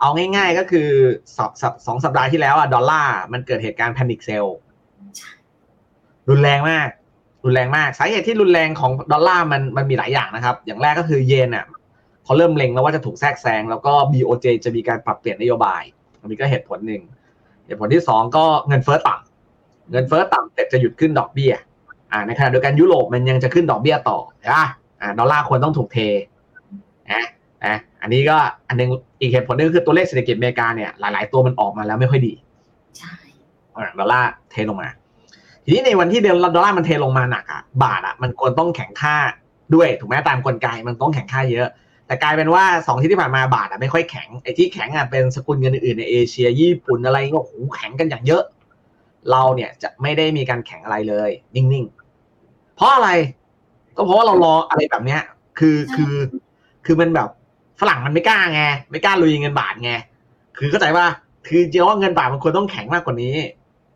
[0.00, 0.88] เอาง่าย ๆก็คือ
[1.36, 4.44] สองสองสองสัปดาห์ที่แล้วอะดอลลาร์มันเกิดเหตุการณ์แพนิคเซล
[6.28, 6.88] รุนแรงมาก
[7.44, 11.66] รุนแรงมากสาเหตุที่รุนแรงของดอลลาร์มันมันมีหลายอย่างนะครับ อย่างแรกก็คือเยนอะ
[12.24, 15.82] เขาเริ่มเล็งแล้วว่าจะถูกแทรกแซงแล้วก็ BOJ จะมีการปรับเปลี่ยนนโยบาย
[16.20, 17.02] อันนี้ก็เหตุผลหนึ่ง
[17.66, 21.52] เหตุผลที่สองก็เงินเฟ้อต่ำเงินเฟ้อต่ำแต่จะหยุดขึ้นดอกเบี้ย
[22.12, 24.66] อ่าในขณะเดียวกันยุโรปมันยังจะขึ้นดอกเบี้ยต่อใช่ปะ
[25.00, 25.98] อ่าดอลลาร์ควรต้องถูกเท
[27.12, 27.24] นะ
[27.64, 28.36] นะอันนี้ก็
[28.68, 32.34] อันนึงอีกเหตุผลหนึงก็คือตัวเลขเศรษฐกิจอเมริกาเนี่ยหลาย ๆ ตัวมันออกมาแล้วไม่ค่อยดี
[32.98, 33.14] ใช่
[33.76, 34.88] อ่าดอลลาร์เทลงมา
[35.64, 39.16] ทีนี้ในวันที่เดลดอลลาร์มันเทลงมาหนักอะบาทอะมันควรต้องแข็งค่า
[39.74, 41.68] ด้วยถูกไหมตามกลไกมันต้องแข็งค่าเยอะ
[42.06, 48.42] แต่กลายเป็นว่าสองที่ที่ผ่านมาบาทอะไม่ค่อยแข็งไอ้ที่แข็งอะเป็นสกุลเงินอื่นๆในเอเชียญี่ปุ่นอะไรก็โอ้โหแข็งกันอย่างเยอะ
[49.30, 53.08] เราเนี่ยจะไม่ได้มีการแข่งอะไรเลย นิ่งๆ เพราะอะไร
[53.96, 55.22] ก็เพราะว่าเรารออะไรแบบเนี้ย
[55.58, 56.14] คือคือ
[56.86, 57.28] คือมันแบบ
[57.80, 59.92] ฝรั่งมันไม่กล้าไงไม่กล้าลุยเงินบาทไง
[60.58, 61.06] คือเข้าใจว่า
[61.46, 63.36] คือจริงๆว่าเงินบาทมันควรต้องแข็งมากกว่านี้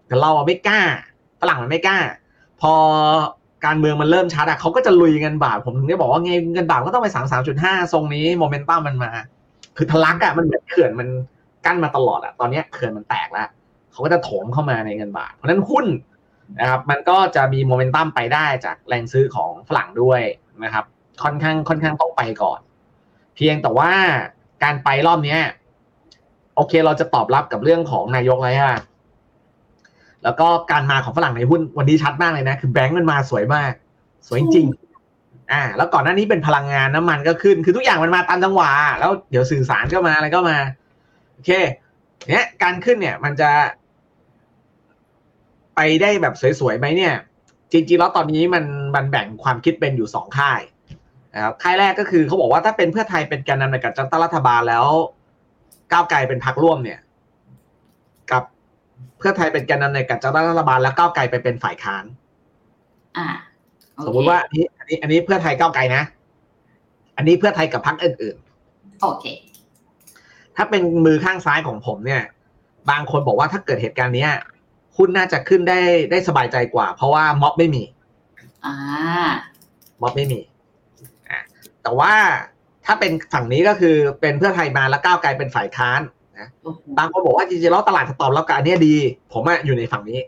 [0.06, 0.80] แต่เราอะไม่กล้า
[1.40, 1.98] ฝรั่งมันไม่กล้า
[2.60, 2.72] พอ
[3.66, 9.10] การเมืองมันเริ่มชัดอะเขาก็จะลุยเงินบาท ผมถึงได้บอกว่าไงเงินบาทก็ต้องไปสามสามจุดห้าทรงนี้โมเมนตัมมันมา
[9.76, 11.08] คือทะลักอะมันเหมือนเขื่อนมัน
[11.66, 13.48] กั้นมาตลอดอะตอนนี้เขื่อนมันแตกแล้ว
[13.92, 15.86] เขาก็จะโถมเข้ามาในเงินบาท เพราะฉะนั้นหุ้น
[16.60, 20.20] นะครับมันก็จะมีโมเมนตัมไปได้จากแรงซื้อของฝรั่งด้วย
[20.64, 20.84] นะครับ
[21.22, 22.60] ค่อนข้างค่อนข้างต้องไปก่อน
[23.36, 23.92] เพียงแต่ว่า
[24.64, 25.40] การไปรอบเนี้ย
[26.56, 28.76] โอเคเราจะตอบรับกับเรื่องของนายกอะไรฮะ
[30.24, 33.72] แล้วก็การมาของฝรั่งในหุ้นวันนี้ชัดมากเลยนะ คือแบงก์มันมาสวยมาก
[34.28, 34.66] สวยจริง
[35.52, 40.58] อ่า แล้วก่อนหน้านี้เป็นพลังงานน้ำมันก็ขึ้น คือทุกอย่างมันมาตามจังหวะแล้วเดี๋ยวสื่อสารก็มาอะไรก็มา
[41.32, 41.50] โอเค
[42.30, 43.50] เนี้ยการขึ้นเนี่ย มันจะ
[45.76, 47.14] ไปได้แบบสวยๆไหมเนี่ย
[47.72, 50.60] จริงๆแล้วตอนนี้มันมันแบ่งความคิดเป็นอยู่สองค่าย
[51.34, 54.86] นะครับค่ายแรกก็คือเขาบอกว่าถ้าเป็นเพื่อไทยเป็นแกนนำในการจัดตั้งรัฐบาลแล้ว
[55.92, 57.00] ก้าวไกลเป็นพรรคร่วมเนี่ย
[58.30, 58.42] กับ
[59.18, 62.04] เพื่อไทยเป็นแกนนำในการจัดตั้งรัฐบาลแล้วก้าวไกลไปเป็นฝ่ายค้าน
[63.16, 63.28] อ่า
[63.94, 66.02] โอเคสมมติว่าอันนี้อันนี้ อันนี้เพื่อไทยก้าวไกลนะ
[67.16, 68.36] อันนี้เพื่อไทยกับพรรคอื่น
[69.02, 72.22] โอเคๆถ้าเป็นมือข้างซ้ายของผมเนี่ย
[72.90, 74.32] บางคนบอกว่าถ้าเกิดเหตุการณ์เนี้ย
[74.96, 75.80] หุ้นน่าจะขึ้นได้
[76.10, 77.82] ได้สบายใจกว่า เพราะว่าม็อบไม่มี
[78.64, 78.74] อ่า
[80.02, 80.40] ม็อบไม่มี
[81.30, 81.40] อะ
[81.82, 82.12] แต่ว่า
[82.86, 86.00] ถ้าเป็นฝั่งนี้ก็คือเป็นเพื่อไทยมาแล้วก้าวไกลเป็นฝ่ายค้าน
[86.40, 88.94] นะโอ้โหบางคนบอกว่าจริงๆแล้วตลาดจะตอบรับกับอันเนี้ยดี
[89.32, 90.20] ผมอะอยู่ในฝั่งนี้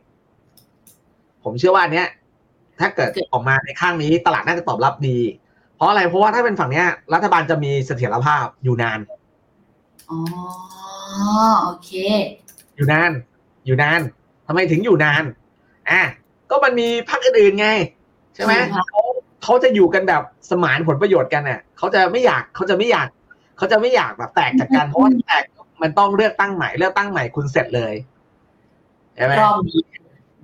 [1.44, 2.06] ผมเชื่อว่าอันเนี้ย
[2.80, 5.18] ถ้าเกิดออกมาในข้างนี้ตลาดน่าจะตอบรับดี
[5.76, 8.98] เพราะอะไรเพราะว่าถ้าเป็นฝั่งเนี้ย รัฐบาลจะมีเสถียรภาพอยู่นาน
[10.10, 10.20] อ๋อ
[11.62, 11.90] โอเค
[12.76, 13.10] อยู่นาน
[13.66, 14.00] อยู่นาน
[14.46, 15.24] ทำไมถึงอยู่นาน
[15.90, 16.02] อะ
[16.50, 17.68] ก็มันมีพรรคอื่นๆไง
[18.34, 19.02] ใช่ไหมใช่ค่ะเขา
[19.42, 23.08] เขาจะอยู่กันแบบสมานผลประโยชน์กันเนี่ยเขาจะไม่อยากเขาจะไม่อยาก
[23.56, 25.44] เขาจะไม่อยากแบบแตกจากกันเพราะว่าแตก
[25.82, 27.94] มันต้องเลือกตั้งใหม่เลือกตั้งใหม่คุณเสร็จเลย
[29.16, 29.80] ใช่ไหมรอบนี้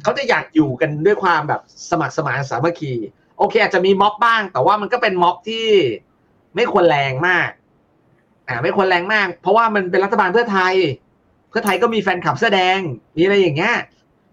[0.03, 2.95] เขาจะอยากอยู่กันด้วยความแบบสมัครสมานสามัคคี
[3.39, 5.67] โอเค อาจจะมีม็อบบ้าง แต่ว่ามันก็เป็นม็อบที่
[6.57, 7.49] ไม่ควรแรงมาก
[8.49, 10.75] อ่าไม่ควรแรงมาก เพราะว่ามันเป็นรัฐบาลเพื่อไทย
[11.51, 12.81] เพื่อไทยก็มีแฟนคลับเสื้อแดง
[13.17, 13.75] มีอะไรอย่างเงี้ย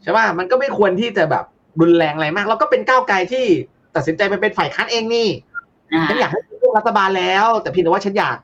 [0.01, 1.45] ใช่ป่ะมันก็ไม่ควรที่จะแบบ
[1.81, 3.45] รุนแรงอะไรมาก แล้วก็เป็นก้าวไกลที่
[3.95, 5.27] ตัดสินใจไปเป็นฝ่ายค้านเองนี่
[5.93, 8.37] อ่าฉันอยากให้ร่วมรัฐบาลแล้ว แต่เพียงแต่ว่าฉันอยาก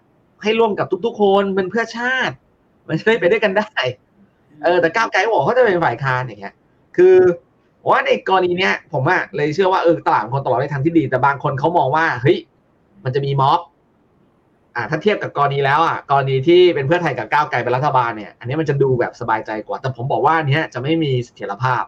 [0.43, 2.36] ให้ร่วมกับทุกๆคนเป็นเพื่อชาติ
[2.89, 3.73] มันจะได้ไปด้วยกันได้
[4.63, 6.54] เออแต่ก้าวไกลบอกเขาจะเป็นฝ่ายค้านอย่างเงี้ย
[6.97, 7.15] คือ
[7.82, 12.38] ผมว่าในกรณีเนี้ย ผมอะเลยเชื่อว่าเออตลาดมันคนตลอดในทางที่ดี แต่บางคนเขามองว่าเฮ้ย
[13.04, 13.60] มันจะมีม็อบ
[14.75, 21.84] อ่า ถ้าเทียบกับกรณีแล้วอะกรณีที่เป็นเพื่อไทยกับก้าวไกลเป็นรัฐบาลเนี่ย อันนี้มันจะดูแบบสบายใจกว่า แต่ผมบอกว่าอันเนี้ยจะไม่มีเสถียรภาพ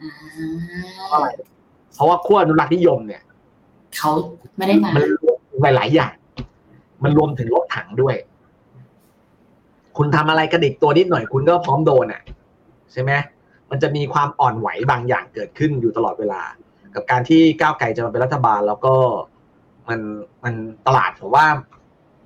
[0.00, 0.08] อ่
[1.06, 1.28] เพราะาอะไร
[1.94, 3.22] เพราะว่าขั้วอนุรักษ์นิยมเนี่ย
[3.96, 4.12] เขา
[4.56, 5.38] ไม่ได้มามันรวม
[5.76, 6.14] หลายๆอย่าง
[7.04, 8.14] มันรวมถึงรถถังด้วย
[9.96, 12.22] คุณทำอะไรกระดิกตัวนิดหน่อยคุณก็พร้อมโดนอะ
[12.92, 13.12] ใช่ไหม
[13.70, 16.42] มันจะมีความอ่อนไหวบางอย่างเกิดขึ้นอยู่ตลอดเวลา
[16.94, 18.94] กับการที่ก้าวไกลจะมาเป็นรัฐบาล แล้วก็
[19.88, 20.00] มัน
[20.44, 20.54] มัน
[20.86, 21.46] ตลาดผมว่า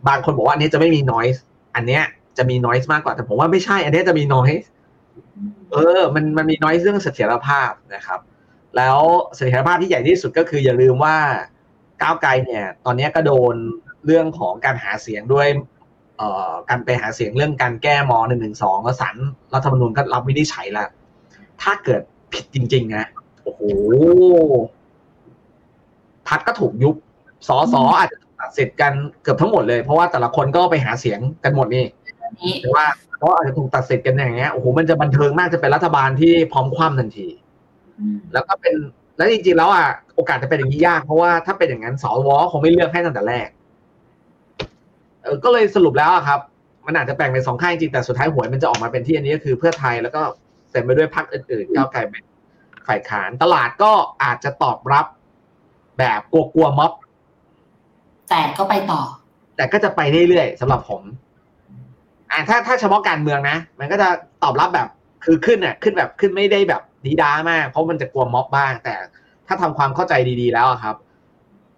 [0.09, 1.41] บางคนบอกว่าอันนี้จะไม่มี noise
[1.75, 2.05] อันเนี้ย
[2.39, 4.67] จะมี noise มากกว่าแต่ผมว่าไม่ใช่ อันเนี้ยจะมี noise
[5.73, 8.21] เออ มันมันมี noise เรื่องเสถียรภาพนะครับ
[8.77, 8.99] แล้ว
[9.35, 11.17] เสถียรภาพที่ใหญ่ที่สุดก็คืออย่าลืมว่า
[12.03, 13.55] ก้าวไกลเนี่ย ตอนนี้ก็โดน
[14.07, 15.49] เรื่องของการหาเสียงด้วย
[16.69, 19.17] การไปหาเสียงเรื่องการแก้มหนึ่งหนึ่งสองแล้วศาล
[19.55, 20.89] รัฐธรรมนูญก็รับวินิจฉัยแล้ว
[21.63, 22.01] ถ้าเกิด
[22.33, 23.07] ผิดจริง ๆ นะ
[23.43, 23.63] โอ้โห
[26.29, 26.95] พักก็ถูกยุบ
[27.49, 31.85] สอสออาจจะถูกตัดสิทธิ์กันเกือบทั้งหมดเลย เพราะว่าแต่ละคนก็ไปหาเสียงกันหมดนี่
[32.41, 32.87] นี้แต่ว่า
[33.19, 37.29] เพราะอาจจะถูกตัดสิทธิ์กันอย่างเงี้ยโอ้โหมันจะบันเทิงมากจะเป็นรัฐบาลที่พร้อมคว่ำทันที
[37.99, 38.75] อืมแล้วก็เป็น
[39.17, 43.56] แล้วจริงๆแล้วอะโอกาสจะเป็นอย่างนี้ยากเพราะว่าถ้าเป็นอย่างนั้นสวคงไม่เลือกให้ตั้งแต่แรกเออ
[45.45, 46.41] ก็เลยสรุปแล้วอะครับ
[46.87, 50.23] มันอาจจะแบ่งเป็นสองข้างจริงแต่สุดท้ายหวยมันจะออกมาเป็นที่อันนี้ก็คือเพื่อไทยแล้วก็
[50.71, 52.25] เต็มไปด้วยพรรคอื่นๆก้าวไกลเป็น
[52.87, 55.07] ฝ่ายค้านตลาดก็อาจจะตอบรับ
[55.99, 56.93] แบบกลัวๆม็อบ
[58.31, 59.01] แต่ก็ไปต่อ
[59.57, 61.03] แต่ก็จะไปเรื่อยๆสำหรับผม
[62.31, 64.09] อ่าถ้าถ้าเฉพาะการเมืองนะ มันก็จะ
[64.43, 64.89] ตอบรับแบบ
[65.25, 68.95] คือขึ้นอะขึ้นแบบขึ้นไม่ได้แบบดีด้ามาก เพราะมันจะกลัวม็อบบ้าง แต่
[69.47, 70.97] ถ้าทำความเข้าใจดีๆแล้วอะครับ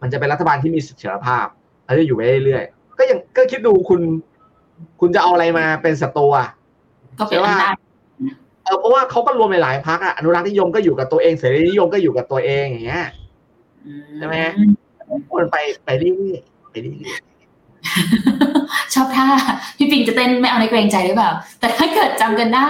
[0.02, 1.46] มันจะเป็นรัฐบาลที่มีเสถียรภาพ
[1.84, 4.00] แล้วจะอยู่ไปเรื่อยๆ ก็ยังก็คิดดูคุณ
[5.00, 6.48] คุณจะเอาอะไรมาเป็นศัตรูอะ
[7.18, 7.76] ก็เป็นอำนาจ
[8.64, 13.06] เออเพราะว่าเขาก็รวมหลายๆพรรคอะอนุรักษ์นิยมก็อยู่กับตัวเองเสรีนิยมก็อยู่กับตัวเองอย่างเงี้ย
[14.18, 14.36] ใช่ไหม
[15.30, 17.20] ควรไปไปเรื่อยๆไปเรื่อย
[18.94, 19.26] ชอบท่า
[19.78, 21.30] พี่ปิงจะเต้นไม่เอาในเกรงใจหรือเปล่า
[21.60, 22.68] แต่ถ้าเกิดจำกันได้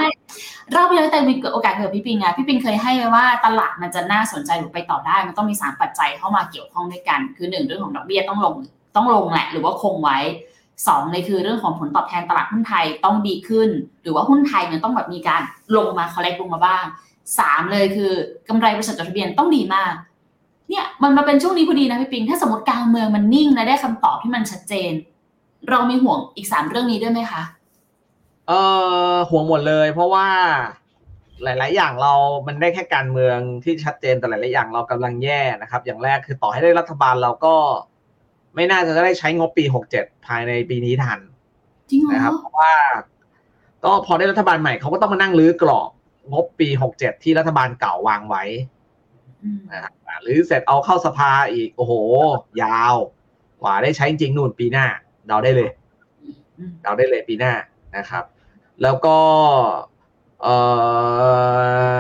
[0.75, 8.55] รอบที่แล้วแต่มีโอกาสเกิดพี่ปิงอะพี่ปิงเคยให้ไว้ว่าตลาดมันจะน่าสนใจหรือไปต่อได้ มันต้องมีสามปัจจัยเข้ามาเกี่ยวข้องด้วยกัน คือหนึ่งเรื่องของดอกเบี้ยต้องลง
[8.97, 10.19] ต้องลงแหละ หรือว่าคงไว้
[10.87, 13.69] สองเลยคือเรื่องของผลตอบแทนตลาดหุ้นไทยต้องดีขึ้น
[14.03, 15.43] หรือว่าหุ้นไทยมันต้องแบบมีการ
[15.77, 16.85] ลงมาคอลเลกลงมาบ้าง
[17.39, 18.13] สามเลยคือ
[18.49, 19.93] กำไรบริษัทจดทะเบียนต้องดีมาก
[20.69, 24.93] เนี่ยมันมาเป็นช่วงนี้พอดีนะพี่ปิง ถ้าสมมติกางเมืองมันนิ่งและได้คำตอบที่มันชัดเจน
[25.71, 27.43] เรามีห่วงอีกสามเรื่องนี้ด้วยไหมคะ
[28.49, 28.53] เอ
[29.13, 30.29] อห่วงหมดเลย เพราะว่า
[31.43, 32.13] หลาย ๆ อย่างเรา
[32.47, 37.55] มันได้แค่การเมืองที่ชัดเจนแต่หลาย ๆ อย่างเรากำลังแย่นะครับ อย่างแรกคือต่อให้ได้รัฐบาลเราก็
[38.55, 41.21] ไม่น่าจะได้ใช้งบปีหกเจ็ดภายในปีนี้ทัน
[41.91, 42.73] จริงเหรอนะครับ เพราะว่า
[43.85, 45.91] ก็พอได้รัฐบาลใหม่เขาก็ต้องมานั่งรื้อกรอบ
[46.33, 48.45] งบปีหกเจ็ดที่รัฐบาลเก่าวางไว้
[49.43, 51.93] อืมนะครับหรือเสร็จเอาเข้าสภาอีก โอ้โห
[52.63, 52.95] ยาว
[53.63, 54.87] กว่าได้ใช้จริงนู่นปีหน้า
[55.27, 55.71] เดาได้เลย
[56.59, 57.53] อืมเดาได้เลยปีหน้า
[57.97, 58.25] นะครับ
[58.83, 59.19] แล้วก็
[60.43, 60.47] เอ
[61.97, 61.99] อ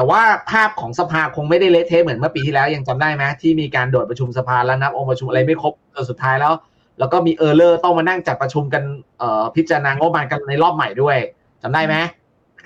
[0.00, 6.52] แต่ว่าภาพของสภาคงไม่ได้เละเทะเหมือนเมื่อปีที่แล้วยังจำได้ไหมที่มีการโดดประชุมสภาแล้วนับองค์ประชุมอะไรไม่ครบจนสุดท้ายแล้ว
[6.98, 8.82] แล้วก็มีเออร์เลอร์ต้องมานั่งจัดประชุมกัน
[9.18, 11.16] เอ่อพิจารณางบประมาณกันในรอบใหม่ด้วย
[11.62, 11.94] จำได้ไหม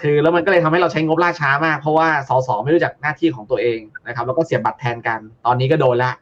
[0.00, 6.12] คือแล้วมันก็เลยทำให้เราใช้งบล่าช้ามาก เพราะว่าสสไม่รู้จักหน้าที่ของตัวเองนะครับแล้วก็เสียบบัตรแทนกัน ตอนนี้ก็โดนละ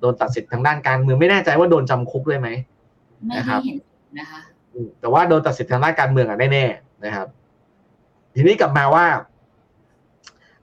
[0.00, 2.48] โดนตัดสิทธิ์ทางด้านการเมืองไม่แน่ใจว่าโดนจำคุกด้วยไหม
[3.26, 3.78] ไม่นะครัได้บเห็น
[4.18, 4.40] นะคะ
[4.72, 7.26] อืมแต่ว่าโดนตัดสิทธิ์ทางด้านการเมืองอะแน่ๆนะครับ
[8.34, 9.04] ทีนี้กลับมาว่า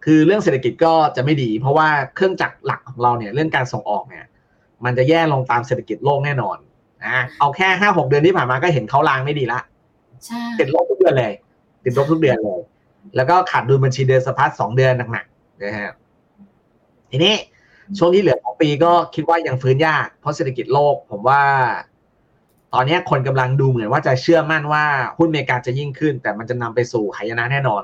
[0.06, 4.26] คือเรื่องเศรษฐกิจก็จะไม่ดี เพราะว่าเครื่องจักรหลักของเราเนี่ยเรื่องการส่งออกเนี่ย
[4.86, 6.58] มันจะแย่ลงตามเศรษฐกิจโลกแน่นอน
[7.06, 9.60] นะเอาแค่ห้าหกเดือนที่ผ่านมาก็เห็นเขาลางไม่ดีละ
[10.26, 11.34] ใช่ติดลบทุกเดือนเลย
[11.84, 12.60] ติดลบทุกเดือนเลย
[13.16, 15.94] แล้วก็ขาดดุลบัญชีเดือนสะพัดสองเดือนหนักๆนะฮะ
[17.12, 17.34] ทีนี้
[17.98, 21.42] ช่วงที่เหลือของปีก็คิดว่ายังฟื้นยาก เพราะเศรษฐกิจโลก ผมว่า
[22.74, 24.84] ตอนนี้คนกำลังดูเหมือนว่าจะเชื่อมั่นว่า
[25.18, 27.84] หุ้นอเมริกาจะยิ่งขึ้น แต่มันจะนำไปสู่หายนะแน่นอน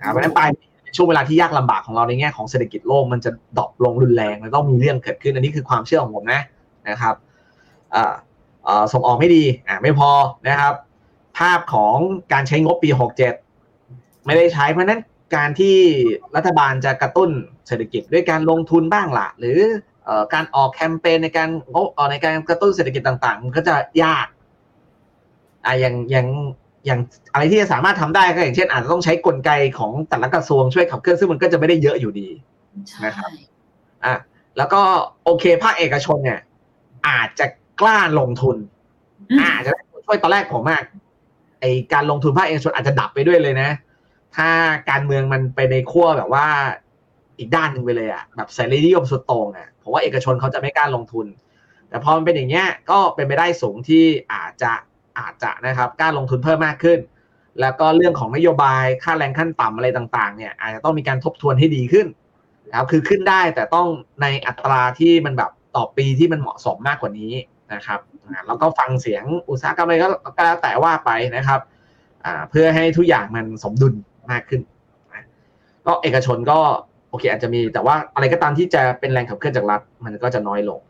[0.00, 6.42] อ่าเพราะฉะนั้นปลายปีเป็น ช่วงเวลาที่ยากลำบากของเราในแง่ของเศรษฐกิจโลกมันจะดรอปลงรุนแรงแล้วต้องมีเรื่องเกิดขึ้น อันนี้คือความเชื่อของผมนะ
[6.88, 7.14] นะครับ
[8.92, 10.10] ส่งออกไม่ดีอ่าไม่พอ
[10.48, 10.74] นะครับ
[11.38, 11.96] ภาพของ
[12.32, 12.90] การใช้งบปี
[13.58, 15.00] 67 ไม่ได้ใช้เพราะนั้น
[15.36, 15.76] การที่
[16.36, 17.30] รัฐบาลจะกระตุ้น
[17.66, 19.58] เศรษฐกิจด้วยการลงทุนบ้างละหรือ
[20.08, 24.26] อการออกแคมเปญในการงบเอ่อในการกระตุ้นเศรษฐกิจต่างๆ มันก็จะยาก
[25.64, 26.26] อะอย่างอย่าง
[26.86, 27.00] อย่าง
[27.32, 32.28] อะไรที่จะสามารถทำได้ก็อย่างเช่นอาจจะต้องใช้กลไกของแต่ละกระทรวงช่วยขับเคลื่อนซึ่งมันก็จะไม่ได้เยอะอยู่ดี
[32.88, 33.30] ใช่นะครับ
[34.04, 34.14] อะ
[34.56, 34.80] แล้วก็
[35.24, 36.40] โอเคภาคเอกชนเนี่ย
[37.08, 37.46] อาจจะ
[37.80, 38.56] กล้าลงทุน
[39.30, 40.82] อืมอาจจะได้ช่วยตอนแรกผมอะ
[41.60, 43.70] ไอการลงทุนภาคเอกชนอาจจะดับไปด้วยเลยนะ
[44.36, 44.48] ถ้า
[44.90, 46.46] การเมืองมันไปในขั้วแบบว่า
[47.38, 51.26] อีกด้านหนึ่งไปเลยอะแบบเสรีนิยมสุดโต่งอะผมว่าเอกชนเขาจะไม่กล้าลงทุน
[51.88, 54.72] แต่พอมันเป็นอย่างเงี้ยก็เป็นไปได้สูงที่อาจจะ
[55.18, 56.98] อาจจะนะครับกล้าลงทุนเพิ่มมากขึ้น
[57.60, 62.06] แล้วก็เรื่องของนโยบายค่าแรงขั้นต่ำอะไรต่างๆเนี่ยอาจจะต้องมีการทบทวนให้ดีขึ้น
[62.68, 63.86] นะครับคือขึ้นได้แต่ต้อง
[64.22, 67.32] ในอัตราที่มันแบบต่อปีที่มันเหมาะสมมากกว่านี้
[67.74, 68.00] นะครับ
[68.46, 70.08] แล้วก็ฟังเสียงอุตสาหกรรมอะไรก็
[70.44, 71.60] แล้วแต่ว่าไปนะครับ
[72.50, 73.94] เพื่อให้ทุกอย่างมันสมดุล
[74.30, 74.60] มากขึ้น
[75.86, 76.58] ก็เอกชนก็
[77.10, 80.80] โอเคอาจจะมีแต่ว่าอะไรก็ตามที่จะเป็นแรงขับเคลื่อนจากรัฐมันก็จะน้อยลง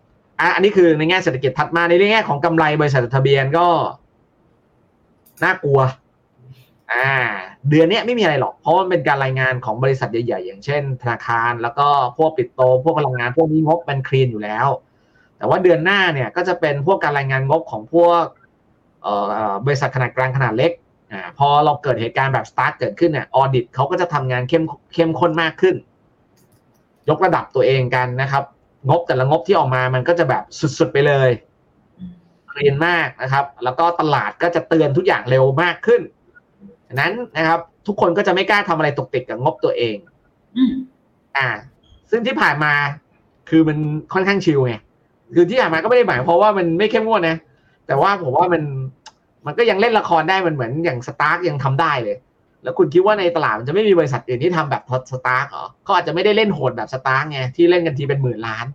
[0.40, 3.66] อะอันนี้คือในแง่เศรษฐกิจถัดมาในแง่ของกำไรบริษัทจดทะเบียนก็
[5.44, 5.81] น่ากลัว
[6.92, 7.11] อ่า
[7.68, 11.87] เดือนนี้ไม่มีอะไรหรอก เพราะมันเป็นการรายงานของบริษัทใหญ่ๆ อย่างเช่นธนาคาร แล้วก็
[12.18, 14.66] พวกปิดโต พวกพลังงานพวกนี้งบมันคลีนอยู่แล้ว
[15.38, 18.24] แต่ว่าเดือนหน้าเนี่ยก็จะเป็นพวกการรายงานงบของพวก
[19.03, 19.14] เอ่
[19.51, 20.72] อบริษัทขนาดกลางขนาดเล็ก
[21.12, 25.74] อ่าพอเราเกิดเหตุการณ์แบบสตาร์ทเกิดขึ้นเนี่ยออดิตเขาก็จะทำงานเข้มเข้มข้นมากขึ้น
[27.09, 28.44] ยกระดับตัวเองกันนะครับ
[28.88, 30.44] งบแต่ละงบที่ออกมามันก็จะแบบ
[30.79, 31.31] สุดๆไปเลย
[32.56, 36.00] เรียนมากนะครับ แล้วก็ตลาดก็จะเตือนทุกอย่างเร็วมากขึ้น
[36.88, 39.96] ฉะนั้นนะครับ ทุกคนก็จะไม่กล้าทำอะไรตกติดกับงบตัวเอง
[40.56, 40.72] อืม
[41.37, 41.48] อ่า
[42.11, 42.72] ซึ่งที่ผ่านมา
[43.48, 43.78] คือมัน
[44.12, 44.74] ค่อนข้างชิลไง
[45.34, 47.37] คือที่ผ่านมาก็ไม่ได้หมายเพราะว่ามันไม่เข้มงวดนะ
[47.87, 48.62] แต่ว่าผมว่ามัน
[49.46, 52.16] มันก็ยังเล่นละครได้มันเหมือนอย่างสตาร์กยังทำได้เลย
[52.62, 54.82] แล้วคุณคิดว่าในตลาดมันจะไม่มีบริษัทอื่นที่ทำแบบ
[55.12, 58.66] สตาร์กเหรอเขาอาจจะไม่ได้เล่นโหดแบบสตาร์กไงที่เล่นกันทีเป็นหมื่นล้าน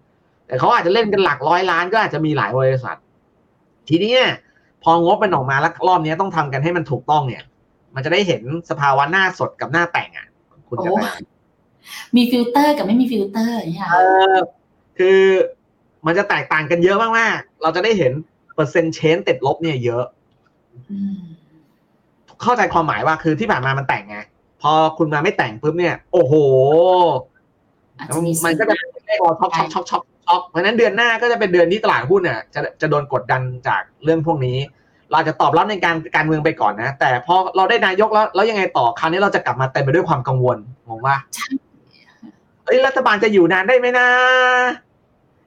[0.48, 2.98] แต่เขาอาจจะเล่นกันหลักร้อยล้านก็อาจจะมีหลายบริษัท
[3.90, 4.32] ทีนี้เนี่ย
[4.84, 7.44] พองบมันออกมาแล้วรอบนี้ต้องทำกันให้มันถูกต้องเนี่ย
[7.96, 10.28] มันจะได้เห็นสภาวะหน้าสดกับหน้าแต่งอะ
[10.68, 10.98] คุณจะโอ้
[12.16, 13.96] มีฟิลเตอร์กับไม่มีฟิลเตอร์อย่างเงี้ยเอ
[14.34, 14.36] อ
[14.98, 15.20] คือ
[16.06, 18.12] มันจะแตกต่างกันเยอะมากๆ เราจะได้เห็น
[18.56, 20.06] เปอร์เซ็นต์ change ติดลบเนี่ยเยอะ
[21.16, 21.18] ม
[22.42, 24.18] เข้าใจความหมายว่าคือที่ผ่านมามันแต่งไง
[24.62, 26.34] พอคุณมาไม่แต่งปุ๊บเนี่ย โอ้โห
[27.98, 34.58] อาจจะมีมันก็จะเป็นเลขเราช็อกช็อกช็อกช็อก ช็อกอกเพราะฉะนั้นเดือนหน้าก็จะเป็นเดือนที่ตลาดหุ้นเนี่ยจะจะโดนกดดันจากเรื่องพวกนี้
[35.10, 41.48] เราอาจจะตอบรับในการการเมืองไปก่อนนะ แต่พอเราได้นายกแล้วแล้วยังไงต่อคราวนี้เราจะกลับมาเต็มไปด้วยความกังวลงงว่าใช่
[42.66, 44.08] เอ้ยรัฐบาลจะอยู่นานได้ไหมนะ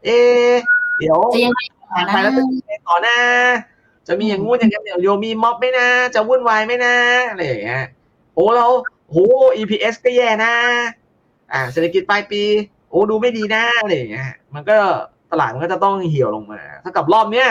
[0.05, 0.55] เอะ
[0.99, 3.17] เดี๋ยวจะยังไงต่อนะไปแล้วจะยังไงต่อนะ
[4.07, 6.95] จะมีอย่างงู้นอย่างนี้นเดี๋ยวโยมีม็อบไหมนะ จะวุ่นวายไหมนะ
[7.31, 7.85] อะไรอย่างเงี้ย
[8.35, 8.67] โอ้เรา
[9.11, 9.17] โห
[9.59, 10.55] EPS ก็แย่นะ
[11.53, 12.43] อ่าเศรษฐกิจปลายปี
[12.76, 14.77] โอ้ดูไม่ดีนะอะไรอย่างเงี้ยมันก็
[15.33, 17.49] ตลาดมันก็จะต้องเหี่ยวลงมาถ้ากับรอบเนี้ย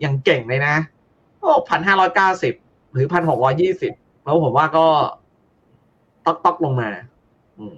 [0.00, 0.74] อย่างเก่งเลยนะ
[1.40, 2.54] โอ้พันห้าร้อยเก้าสิบ
[2.92, 3.92] หรือพันหกร้อยี่สิบ
[4.24, 4.86] แล้วผมว่าก็
[6.24, 6.90] ต๊อกต๊อกลงมา
[7.58, 7.76] อืม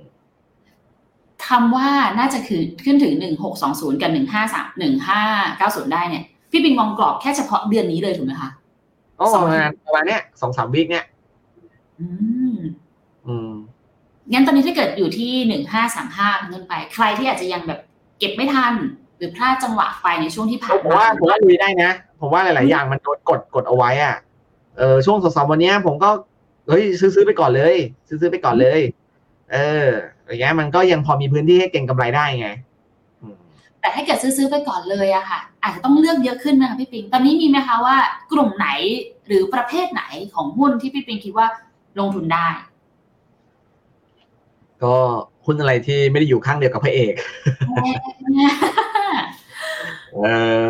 [1.46, 5.22] คำว่าน่าจะคือขึ้นถึงหนึ่งหกสองศูนย์กับหนึ่งห้าสามหนึ่งห้า
[5.58, 8.50] เก้าศูนย์ได้เนี่ย พี่ปิงมองกรอบแค่เฉพาะเดือนนี้เลยถูกไหมคะ
[9.16, 11.04] โอ้ประมาณประมาณเนี้ยสองสามวิกเนี้ย
[12.00, 12.06] อื
[12.52, 12.54] ม
[13.26, 13.52] อืม
[14.32, 17.80] งั้นตอนนี้ถ้าเกิดอยู่ที่หนึ่งห้าสามห้าเงินไป ใครที่อาจจะยังแบบ
[18.18, 18.74] เก็บไม่ทัน
[19.16, 21.90] หรือพลาดจังหวะไปในช่วงที่ผ่านผมมาว่าผมว่าลุยได้นะ
[22.20, 24.16] ผมว่าหลาย ๆ อย่างมันโดนกดกดเอาไว้อะ
[24.78, 26.10] เออช่วงสองสามวันเนี้ยผมก็
[26.68, 27.76] เฮ้ยซื้อซื้อไปก่อนเลย
[28.08, 28.80] ซื้อซื้อไปก่อนเลย
[29.52, 29.88] เออ
[30.26, 32.48] อย่างเงี้ยมันก็ยังพอมีพื้นที่ให้เก็งกำไรได้ไง
[33.20, 33.36] อืม
[33.80, 37.96] แต่ถ้าเกิดซื้อๆไปก่อนเลยอะค่ะ อาจจะต้องเลือกเยอะขึ้นไหมคะพี่ปิง ตอนนี้มีไหมคะว่า
[38.32, 38.68] กลุ่มไหน
[39.26, 40.02] หรือประเภทไหน
[40.34, 41.46] ของหุ้นที่พี่ปิงคิดว่า
[41.98, 42.48] ลงทุนได้
[44.84, 44.94] ก็
[45.46, 47.14] หุ้นอะไรที่ไม่ได้อยู่ข้างเดียวกับพระเอก
[50.22, 50.28] เอ
[50.62, 50.64] อ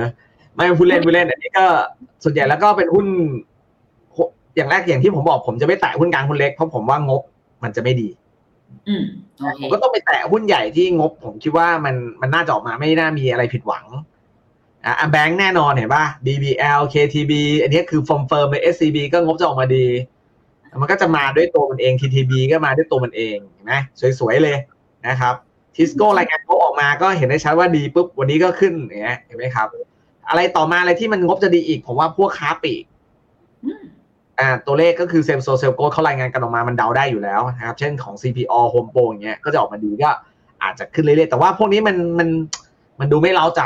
[0.55, 1.67] ไม่พูดเล่นพูดเล่นอันนี้ก็
[2.25, 3.07] ส่วนใหญ่แล้วก็เป็นหุ้น
[4.57, 7.23] อย่างแรกอย่างที่ผมบอกผมจะไม่แตะหุ้นกลางหุ้นเล็กเพราะผมว่างบ
[7.63, 8.09] มันจะไม่ดี
[8.89, 9.05] อืม
[9.39, 13.85] โอเคผมก็ต้องไปแตะหุ้นใหญ่ที่งบ ผมคิดว่ามันมันน่าจะออกมาไม่น่ามีอะไรผิดหวัง
[14.87, 19.87] อะแบงค์แน่นอนเห็นป่ะ BBL KTB อันนี้คือ confirm เลย SCB ก็งบจะออกมาดี
[20.81, 23.75] มันก็จะมาด้วยตัวมันเอง TTB ก็มาด้วยตัวมันเองเห็นไหม
[24.19, 24.57] สวยๆเลย
[25.09, 25.35] นะครับ
[25.77, 29.69] ทิสโก้รายงานงบออกมาก็เห็นได้ชัดว่าดีปุ๊บวันนี้ก็ขึ้นอย่างเงี้ยเห็นไหมครับ
[30.29, 32.85] อะไรต่อมาอะไรที่มันงบจะดีอีก ผมว่าพวกค้าปลีก
[33.65, 33.83] อืม
[34.39, 40.11] อ่าตัวเลขก็คือ same-store sales growth เขารายงานกันออกมามันเดาได้อยู่แล้วนะครับ เช่นของ CPO Home Pro อย่างเงี้ยก็จะออกมาดีก็
[40.63, 42.29] อาจจะขึ้นเรื่อยๆ แต่ว่าพวกนี้มันมัน
[43.01, 43.63] มันดูไม่เร้าใจ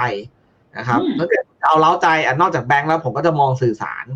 [0.79, 4.07] นะครับถ้าเกิดจะเอาเร้าใจอะนอกจากแบงก์แล้วผมก็จะมองสื่อสาร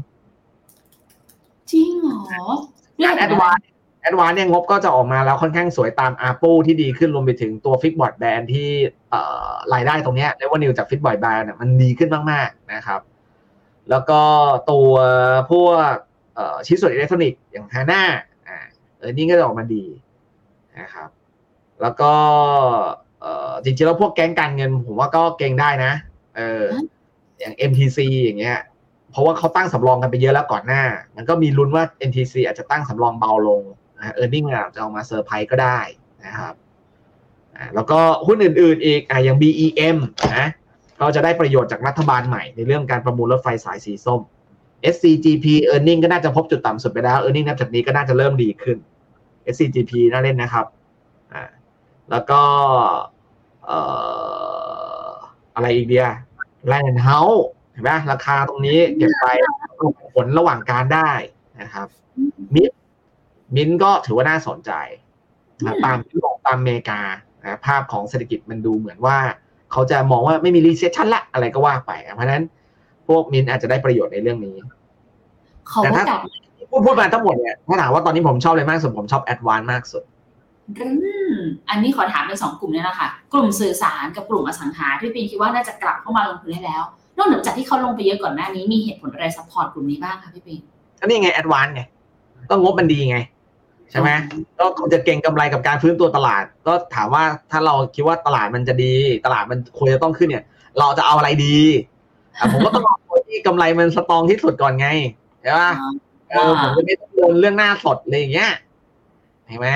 [1.73, 3.59] จริงเหรอเลื ออกย่างแอดวาน
[4.03, 8.69] แอดวานเนี่ยงบก็จะออกมาแล้วค่อนข้างสวยตาม ARPU ที่ดีขึ้นรวมไปถึงตัว fixed broadband ที่
[9.11, 13.01] เอ่อรายได้ตรงเนี้ย revenue จาก fixed broadband มันดีขึ้นมากๆนะครับ
[13.91, 14.21] แล้วก็
[14.71, 14.93] ตัว
[15.51, 15.95] พวก
[16.35, 18.03] เอ่อชิ้นส่วนอิเล็กทรอนิกส์อย่างฮาน่า
[18.49, 18.59] อ่า
[18.99, 19.85] เออนี่ก็จะออกมาดี
[20.81, 21.09] นะครับ
[21.83, 22.13] แล้วก็
[23.21, 25.93] เอ่อจริงๆแล้วพวกแก๊งการเงินผมว่าก็เก็งได้นะ
[26.37, 26.65] เออ
[27.39, 28.78] อย่าง MTC อย่างเงี้ยเพ
[29.19, 30.83] ราะว่าเขาตั้งสำรองกันไปเยอะแล้วก่อนหน้า
[31.17, 33.63] มันก็มีลุ้นว่า MTC อาจจะตั้งสำรองเบาลง
[33.99, 35.79] นะ earning อาจจะเอามาเซอร์ไพรส์ก็ได้
[36.27, 36.55] นะครับ
[37.75, 39.97] แล้วก็หุ้นอื่นๆอีกอ่าอย่าง BEM
[40.37, 40.47] นะ
[41.01, 44.21] ก็จะได้ประโยชน์จากรัฐบาลใหม่ในเรื่องการประมูลรถไฟสายสีส้ม
[44.95, 48.77] SCGP earning ก็น่าจะพบจุดต่ำสุดไปแล้ว earning นับจากนี้ก็น่าจะเริ่มดีขึ้น
[49.55, 50.67] SCGP น่าเล่นนะครับ
[51.33, 51.43] อ่า
[52.11, 52.41] แล้วก็
[53.67, 53.81] เอ่
[55.09, 55.11] อ
[55.55, 56.09] อะไรอีกเดีย
[56.67, 57.47] แลนด์เฮาส์
[57.79, 59.27] ห็นไหมราคาตรงนี้เก็บไป
[60.15, 61.11] ผลระหว่างการได้
[61.61, 61.87] นะครับ
[62.55, 62.71] MINT
[63.57, 64.73] MINT ก็ถือว่าน่าสนใจ
[65.65, 67.01] นะตามยุโรปตามอเมริกา
[67.43, 69.17] นะภาพของเศรษฐกิจมันดูเหมือนว่า
[69.73, 72.43] เขาจะมองว่าไม่มี recession ละอะไรก็ว่าไป เพราะฉะนั้น
[73.09, 74.57] พวกมินอาจจะได้ประโยชน์ในเรื่องนี้
[75.69, 76.21] เขาแต่ก็ถ้ากลับ
[76.71, 80.03] พูดพูดมาทั้งหมดเนี่ยถ้าถามว่าตอนนี้ผมชอบอะไรมากสุดผมชอบแอดวานมากสุด
[80.79, 80.89] อื
[81.33, 81.35] ม
[81.71, 86.83] อันนี้ขอถามเป็นสองกลุ่มเนี่ยนะคะกลุ่มสื่อสารกับกลุ่มอสังหาที่ปีคิดว่าน่าจะกลับเข้ามาลงทุนได้แล้ว
[87.19, 90.61] นอกเหนือจากที่เขาลงไปเยอะก่อนหน้านี้มีเหตุผลอะไร support กลุ่มนี้บ้างคะพี่ปิง
[91.01, 91.83] ก็นี่ไงแอดวานไง
[92.51, 93.19] ก็งบมันดีไง
[93.91, 94.11] ใช่ไหม
[94.59, 100.45] ก็คงจะเก็งกำไรกับการฟื้นตัวตลาด ก็ถามว่าถ้าเราคิดว่าตลาดมันจะดี ตลาดมันควรจะต้องขึ้นเนี่ย
[100.79, 101.59] เราจะเอาอะไรดี
[102.37, 104.89] อะผมก็ต้องเอาตัวที่กำไรมัน strong ที่สุดก่อนไง
[105.43, 105.73] ใช่ปะ
[106.31, 108.51] เออผมจะไม่ต้องโดนเรื่องหน้าสดอะไรอย่างเงี้ย
[109.49, 109.69] เห็นไหม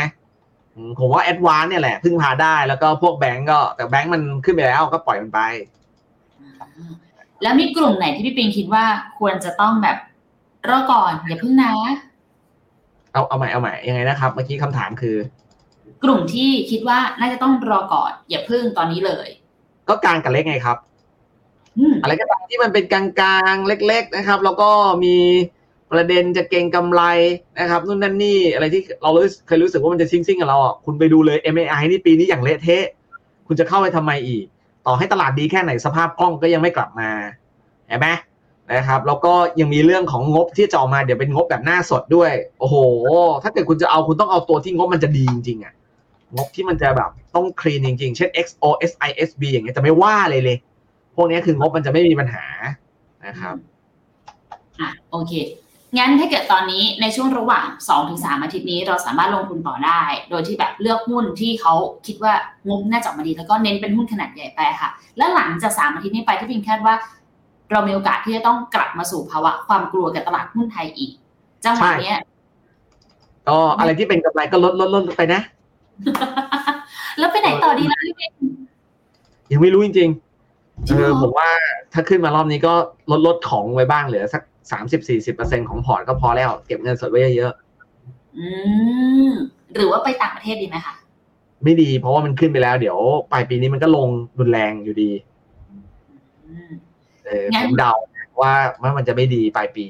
[0.74, 5.40] อืมผมว่าแอดวานเนี่ยแหละพึ่งพาได้แล้วก็พวกแบงก์ก็ แต่แบงก์มันขึ้นไปแล้วก็ปล่อยมันไป
[7.42, 8.85] แล้วมีกลุ่มไหนที่พี่ปิงคิดว่า
[9.18, 9.96] ควรจะต้องแบบ
[10.68, 11.72] รอก่อนอย่าเพิ่งนะ
[13.12, 15.16] เอาเอาใหม่เอาใหม่ยังไงนะครับ เมื่อกี้คำถามคือ
[16.05, 19.28] กลุ่มที่คิดว่าน่าจะต้องรอก่อน อย่าเพิ่งตอนนี้เลย
[19.88, 20.76] ก็กลางกับเล็กไงครับ
[21.78, 23.02] อืมอะไรก็ตามที่มันเป็นกลา
[23.52, 24.71] งๆ เล็ก ๆนะครับ แล้วก็
[25.04, 25.16] มี
[25.92, 27.02] ประเด็นจะเก่งกำไร
[27.60, 32.87] นะครับนู่นนั่นนี่อะไรที่เรารู้เคยรู้สึกว่ามันจะซิ่งๆกับเราอะคุณไปดูเลย MAI นี่ปีนี้อย่างเละเทะ
[33.46, 34.44] คุณจะเข้าไปทำไมอีก
[34.87, 37.10] ต่อให้ตลาดดีแค่ไหนสภาพคล่องก็ยังไม่กลับมา
[37.40, 38.08] เห็นไหม
[38.74, 42.76] นะครับแล้วก็ยังมีเรื่องของงบที่จะออกมาเดี๋ยวเป็นงบแบบหน้าสดด้วย โอ้โห
[43.42, 45.74] ถ้าเกิดคุณจะเอาคุณต้องเอาตัวที่งบมันจะดีจริงๆอะ
[46.36, 50.56] งบที่มันจะแบบต้องคลีนจริงๆ เช่น XO SISB อย่างเงี้ยจะไม่ว่าเลยเลย
[51.16, 52.44] พวกนี้คืองบมันจะไม่มีปัญหา
[53.26, 53.54] นะครับ
[54.80, 55.32] อะโอเค
[55.98, 57.66] งั้นถ้าเกิดตอนนี้ในช่วงระหว่าง
[58.04, 61.74] 2-3 อาทิตย์นี้ เราสามารถลงทุนต่อได้ โดยที่แบบเลือกหุ้นที่เขา
[62.06, 62.32] คิดว่า
[62.68, 66.94] งบน่าจะอมาดี แล้วก็เน้นเป็นหุ้นขนาดใหญ่ไปค่ะ แล้วหลังจาก 3 อาทิตย์นี้ไปที่พิงคาดว่า
[67.73, 71.12] เรามีโอกาสที่จะต้องกลับมาสู่ภาวะความกลัวกับตลาดหุ้นไทยอีก
[71.64, 72.20] จังหวะเนี้ย
[73.48, 75.40] ก็อะไรที่เป็นกำไรก็ลดลดลดไปนะ
[77.18, 78.33] แล้วไปไหนต่อดีล่ะพี่เบน
[79.52, 81.48] ยังไม่รู้จริงๆจริเองเหรออผมว่า
[81.92, 82.75] ถ้าขึ้นมารอบนี้ก็
[83.10, 84.42] ลดลดของไว้บ้างเหลือสัก
[84.73, 87.52] สามสิบสี่สิบเปอร์เซ็นของพอร์ตก็พอแล้ว เก็บเงินสดไว้เยอะ
[88.38, 88.48] อื
[89.29, 89.31] ม
[89.75, 92.98] หรือว่าไปต่างประเทศดีไหมคะๆไม่ดีเพราะว่ามันขึ้นไปแล้ว เดี๋ยว
[93.33, 94.08] ปลายปีนี้มันก็ลง
[94.38, 95.10] รุนแรงอยู่ดี
[95.68, 95.83] อืม
[96.46, 96.91] เอองั้
[97.54, 97.92] ผนมเดา
[98.40, 98.52] ว่า
[98.83, 99.87] ว่ามันจะไม่ดีปลายปี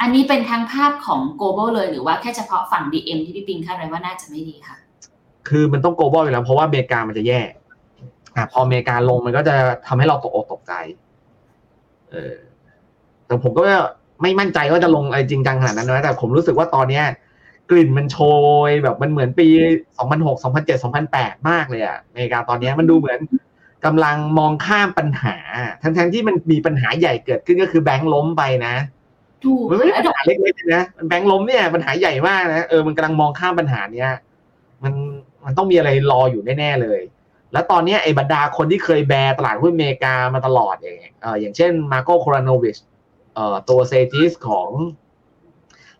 [0.00, 4.76] อันนี้เป็นทั้งภาพของ global เลยหรือว่าแค่เฉพาะฝั่ง DM ที่พี่ปิงคาดไว้ว่าน่าจะไม่ดีค่ะ
[5.48, 7.40] คือมันต้อง global อยู่แล้วเพราะว่าอเมริกามันจะแย่
[8.36, 9.54] อะพออเมริกาลงมันก็จะ
[9.86, 10.72] ทำให้เราตกอกตกใจ
[12.10, 12.34] เออ
[13.26, 13.62] แต่ผมก็
[14.22, 17.04] ไม่มั่นใจว่าจะลงอะไรจริงจังขนาดนั้นนะแต่ผมรู้สึกว่าตอนเนี้ย
[17.70, 18.18] กลิ่นมันโช
[18.68, 19.46] ยแบบมันเหมือนปี
[19.96, 23.18] 2006 2007 2008 มากเลยอะอเมริกาตอนเนี้ยมันดูเหมือน
[23.84, 25.36] กำลังมองข้ามปัญหา
[25.82, 28.74] ทั้งๆที่มันมีปัญหาใหญ่เกิดขึ้นก็คือแบงค์ล้มไปนะ
[29.44, 34.10] ถูกมันไม่ใช่แล้ปัวญหาเล็กๆนะมันแบงค์ล้มเนี่ยปัญหาใหญ่มากนะเออมันกำลังมองข้ามปัญหาเนี้ย
[34.84, 34.94] มัน
[35.44, 37.00] มันต้องมีอะไรรออยู่แน่ๆเลย
[37.52, 42.76] แล้วตอนเนี้ยไอ้บรรดาคนที่เคยแบร์ตลาดหุ้นอเมริกามาตลอดอย่างเงี้ยเอออย่างเช่นมาโกโครานวิช
[43.34, 44.68] เอ่อตัวเซจิสของ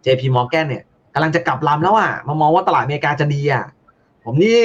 [0.05, 3.65] JP Morgan เนี่ยกำลังจะกลับลำแล้วอะมามองว่าตลาดอเมริกาจะดีอะ
[4.25, 4.63] ผมนี่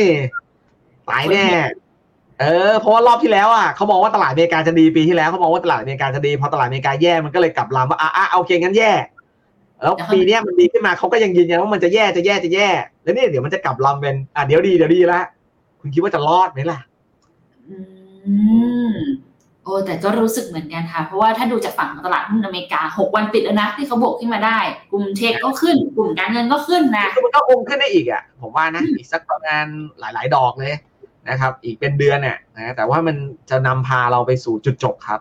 [1.09, 1.45] ตายแน่
[2.39, 8.91] เออเพราะว่ารอบที่แล้วอะเขามองว่าตลาดอเมริกาจะดีปีที่แล้วเขามองว่าตลาดอเมริกาจะดีพอตลาดอเมริกาแย่มันก็เลยกลับลำว่าอะอะโอเคงั้นแย่
[9.81, 12.67] แล้วปีเนี้ยมันดีขึ้นมาเขาก็ยังยืนยันว่ามันจะแย่จะแย่จะแย่
[13.03, 15.19] แล้วเนี่ยเดี๋ยวมันจะกลับลำเป็นอะเดี๋ยวดีเดี๋ยวดีละ
[15.79, 16.79] คุณคิดว่าจะรอดไหมล่ะ
[17.67, 17.75] อื
[18.89, 18.93] ม
[19.63, 24.57] โอ้แต่ก็รู้สึกเหมือนกันค่ะ เพราะว่าถ้าดูจากฝั่งของตลาดหุ้นอเมริกาหกวันติดแล้วนะที่เขาบวกขึ้นมาได้
[24.91, 29.65] กลุ่มเทคก็ขึ้น กลุ่มการเงินก็ขึ้นนะคือมันก็คงขึ้นได้อีกอะผมว่านะอีกสักประมาณ
[29.99, 30.73] หลาย ๆ ดอกเลย
[31.29, 33.15] นะครับ อีกเป็นเดือนเนี่ยนะแต่ว่ามัน
[33.49, 35.19] จะนำพาเราไปสู่จุดจบครับ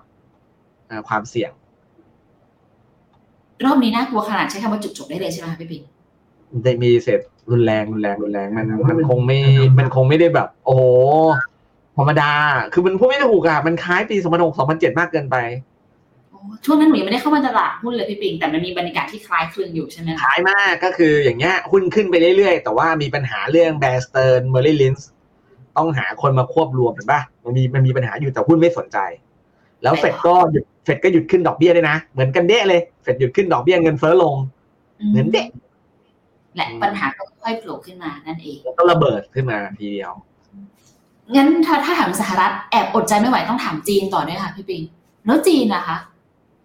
[0.90, 1.50] อ่าความเสี่ยง
[3.64, 5.82] รอบนี้น่ากลัวขนาดใช้คำว่าจุดจบได้เลยใช่ไหมคะพี่ปิง
[6.64, 7.20] ได้มีเสร็จ
[7.50, 9.38] รุนแรงรุนแรงรุนแรงมันมันคงไม่
[9.78, 10.82] มันคงไม่ได้แบบ โอ้โห
[11.96, 12.32] ธรรมดา
[12.72, 15.36] คือมันพูดไม่ถูกอะมันคล้ายปี2006 2007มากเกินไป
[16.30, 25.08] โอ้ช่วงนั้นหนูยังไม่ได้เข้ามาตลาดหุ้นเลยพี่ปิงแต่มันมีบรรยากาศที่คล้ายคลึงอยู่ใช่ไหมคะล้ายมากก็คืออย่างเงี้ยหุ้นขึ้นไปเรื่อยๆ แต่ว่ามีปัญหาเรื่อง Bear Stearns Merrill Lynch
[25.78, 28.98] ต้องหาคนมาควบรวมเห็นปะมันมีมันมีปัญหาอยู่แต่หุ้นไม่สนใจ
[29.82, 34.34] แล้วเฟดก็หยุดเฟดก็หยุดขึ้นดอกเบี้ยด้วยนะ เหมือนกันเดะเลยเฟดหยุดขึ้นดอกเบี้ยเงินเฟ้อลง
[35.10, 35.48] เหมือนเดะ
[36.56, 40.12] และปัญหาก็ค่อยๆโผล่ขึ้นมานั่นเองแล้วก็ระเบิดขึ้นมาทีเดียว
[41.36, 44.82] งั้นถ้าถ้าถามสหรัฐแอบอดใจไม่ไหวต้องถามจีนต่อด้วยค่ะพี่ปิง
[45.26, 45.96] แล้วจีนนะคะ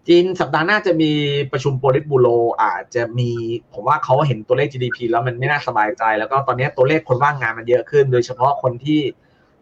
[0.08, 1.12] จีนสัปดาห์หน้าจะมี
[1.52, 2.28] ประชุมโปลิตบูโร
[2.62, 3.30] อาจจะมี
[3.72, 9.00] ผมว่าเขาเห็นตัวเลข GDP แล้วมันไม่น่าสบายใจ แล้วก็ตอนนี้ตัวเลขคนว่างงานมันเยอะขึ้น โดยเฉพาะคนที่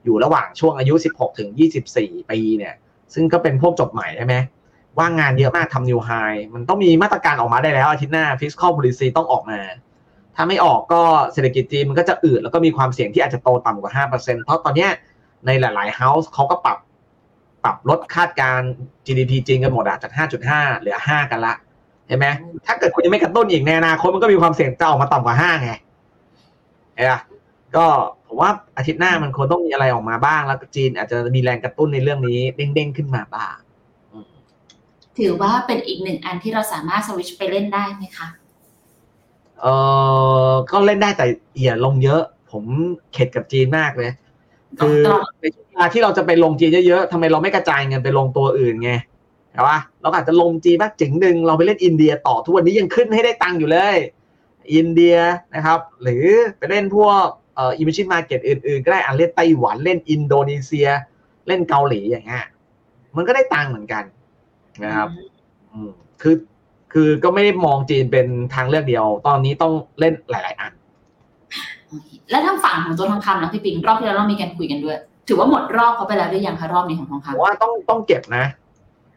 [0.04, 1.48] อยู่ระหว่างช่วงอายุ 16 ถึง
[1.90, 2.74] 24 ปีเนี่ย
[3.14, 4.34] ซึ่งก็เป็นพวกจบใหม่ใช่ไหม
[4.98, 6.10] ว่างงานเยอะมากทำนิวไฮ
[6.54, 9.60] มันต้องมีมาตรการออกมาได้แล้วอาทิตย์หน้า fiscal policy ต้องออกมา
[10.36, 14.88] ถ้าไม่ออกก็เศรษฐกิจจีนมันก็จะอืดแล้วก็มีความเสี่ยงที่อาจจะโตต่ำกว่า 5%เพราะตอนนี้
[15.46, 16.78] ในหลาย ๆ house เขาก็ปรับ
[17.64, 18.70] ปรับลดคาดการณ์
[19.06, 20.12] GDP จริงกันหมดอะจาก
[20.46, 21.54] 5.5 เหลือ 5 กันละ
[22.06, 22.26] เห็นไหม
[22.66, 25.70] ถ้าเกิดคุณยังไม่กระตุ้นอีกในอนาคตมันก็มีความเสี่ยงจะออกมาต่ำกว่า 5 ไง
[26.94, 27.20] เห็นปะ
[27.76, 27.86] ก็
[28.26, 33.56] ผมว่าอาทิตย์หน้ามันควรต้องมีอะไรออกมาบ้าง แล้วก็จีนอาจจะมีแรงกระตุ้นในเรื่องนี้เด้งๆขึ้นมาบ้าง
[35.18, 38.28] ถือว่าเป็นอีกหนึ่งอันที่เราสามารถสวิตชไปเล่นได้ไหมคะ
[39.60, 39.66] เอ
[40.50, 41.26] อก็เล่นได้แต่
[41.62, 42.64] อย่าลงเยอะ ผม
[43.12, 44.10] เข็ดกับจีนมากเลย
[44.78, 48.92] คือต้องในช่วง เวลาที่เราจะไปลงจีนเยอะๆทำไมเราไม่กระจายเงินไปลงตัวอื่นไง
[49.52, 53.96] ใช่ปะเราอาจจะลงจีนบ้างจึงหนึ่งเราไปเล่นอินเดียต่อทุกวันนี้ยังขึ้นให้ได้ตังค์อยู่เลย
[54.74, 55.16] อินเดีย
[55.54, 56.26] นะครับ หรือ
[56.58, 60.88] ไปเล่นพวกเอ่ออิมชินมาเก็ตอื่นๆ ก็ได้อะเล่นไต้หวันเล่นอินโดนีเซีย
[61.46, 62.44] เล่นเกาหลีอย่างเงี้ย
[63.16, 64.04] มันก็ได้ตังค์เหมือนกัน
[64.84, 65.08] นะครับ
[65.72, 65.90] อืม
[66.22, 66.36] คือ
[66.92, 70.72] คือก็ไม่ได้มองจีนเป็นทางเลือกเดียว ตอนนี้ต้องเล่นหลาย ๆ อัน
[72.30, 74.98] แล้วทางฝั่งของตัวทองคำนะพี่ปิงรอบที่แล้วเรามีการคุยกันด้วย
[75.28, 78.44] ถือว่าหมดรอบเขาไปแล้วหรือยังคะรอบนี้ของทองผมคำว่าต้องต้องเก็บนะ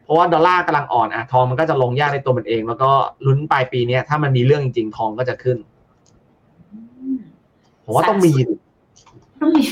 [0.04, 2.90] เพราะว่าดอลลาร์กำลังอ่อนอะทองมันก็จะลงยากในตัวมันเอง แล้วก็
[3.26, 5.58] ลุ้นปลายปีเนี้ยถ้ามันมีเรื่องจริง ๆ ทองก็จะขึ้น
[7.84, 8.32] ผมว่าต้องมี
[9.42, 9.62] ต้องมี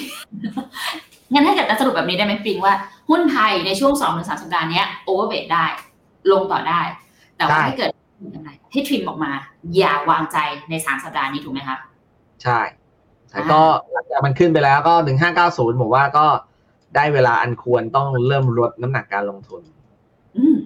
[1.32, 2.74] งั้นถ้าเกิดจะสรุปแบบนี้ได้ไหมปิงว่า
[3.10, 5.66] หุ้นไทยในช่วงสองถึงสามสัปดาห์เนี้ยโอเวอร์เวทได้
[6.32, 6.80] ลงต่อได้
[7.36, 7.90] แต่ว่าได้ถ้าเกิด
[8.34, 9.32] กำไรให้ทริมออกมา
[9.76, 10.38] อย่าวางใจ
[10.70, 11.76] ในสามสัปดาห์นี้ถูกไหมคะ
[12.42, 12.58] ใช่
[13.34, 13.60] แต่ก็
[13.92, 16.26] หลังจากมันขึ้นไปแล้วก็หนึ่งห้าเก้าศูนย์ผมว่าก็
[16.96, 19.62] ได้เวลาอันควรต้องเริ่มลดน้ำหนักการลงทุน
[20.36, 20.56] อืม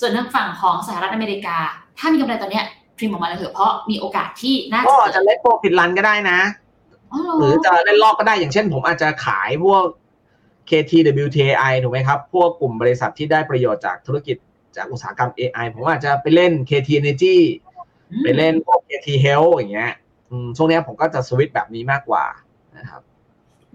[0.00, 1.56] ส่วนทางฝั่งของสหรัฐอเมริกา
[1.98, 2.64] ถ้ามีกำไรตอนเนี้ย
[2.98, 6.38] พิมพ์ออกมาเลยเถอะเพราะมีโอกาสที่น่าก็จะจะเล่นโปรฟิตรันก็ได้นะ
[7.12, 9.84] อ๋อเหรหรืออจะเล่นรอบก็ได้อย่างเช่น ผมอาจจะขายพวก
[10.68, 10.92] KT
[11.24, 14.36] WTI ถูกไหมครับ พวกกลุ่มบริษัทที่ได้ประโยชน์จากธุรกิจ
[14.76, 17.36] จากอุตสาหกรรม AI ผมอาจจะไปเล่น KT Energy
[18.10, 20.07] อืมไปเล่นพวก KT Health อย่างเงี้ยอืม
[20.56, 22.24] ช่วงเนี้ยผมก็จะสวิตช์แบบนี้มากกว่า
[22.78, 23.02] นะครับ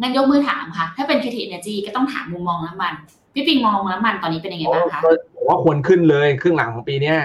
[0.01, 2.93] งั้นยกมือถามค่ะ ถ้าเป็น KT Energy ก็ต้องถามมุมมองน้ำมัน
[3.33, 5.01] พี่ปิงมองน้ำมันตอนนี้เป็นยังไงบ้างคะ
[5.35, 7.17] ผมว่าควรขึ้นเลยครึ่งหลังของปีเนี้ย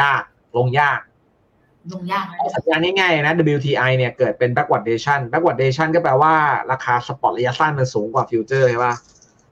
[0.00, 0.22] ยาก
[0.56, 1.00] ลงยาก
[1.92, 6.34] ลงยากนะเอาสัญญาณง่ายๆนะ WTI เนี่ยเกิดเป็น backwardation backwardation ก็แปลว่า
[6.72, 8.94] ราคา spot ระยะสั้นมันสูงกว่าฟิวเจอร์ใช่ปะ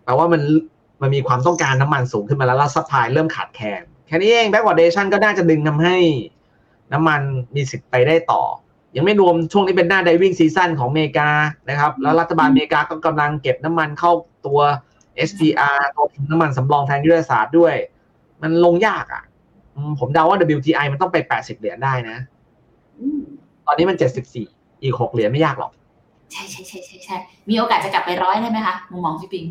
[0.04, 0.42] แปลว่ามัน
[1.02, 5.96] มันมีความต้องการน้ำมันสูงขึ้นมาแล้วแล้ว supply เริ่มขาดแคลนแค่นี้เอง backwardation ก็น่าจะดึงทำให้
[6.92, 7.20] น้ำมัน
[7.54, 8.42] มีสิทธิ์ไปได้ต่อ
[8.96, 11.28] ยังไม่รวมช่วงนี้เป็นหน้า driving season ของอเมริกา
[11.68, 14.12] นะครับ แล้วรัฐบาลอเมริกาก็กำลังเก็บน้ำมันเข้า
[14.46, 14.60] ตัว
[15.28, 17.74] SPR ตัวน้ำมันสำรองทางยุทธศาสตร์ด้วย
[18.42, 19.22] มันลงยากอะ
[19.74, 22.16] อืมผมเดาว่า WTI มันต้องไป 80 เหรียญได้นะ
[23.00, 23.20] อืม
[23.66, 23.96] ตอนนี้มัน
[24.38, 25.72] 74 อีก 6 เหรียญไม่ยากหรอก
[26.32, 27.16] ใช่ใช่ใช่ใช่ใช่
[27.50, 29.44] มีโอกาสจะกลับไปร้อยได้ไหมคะ มุมมองพี่ปิง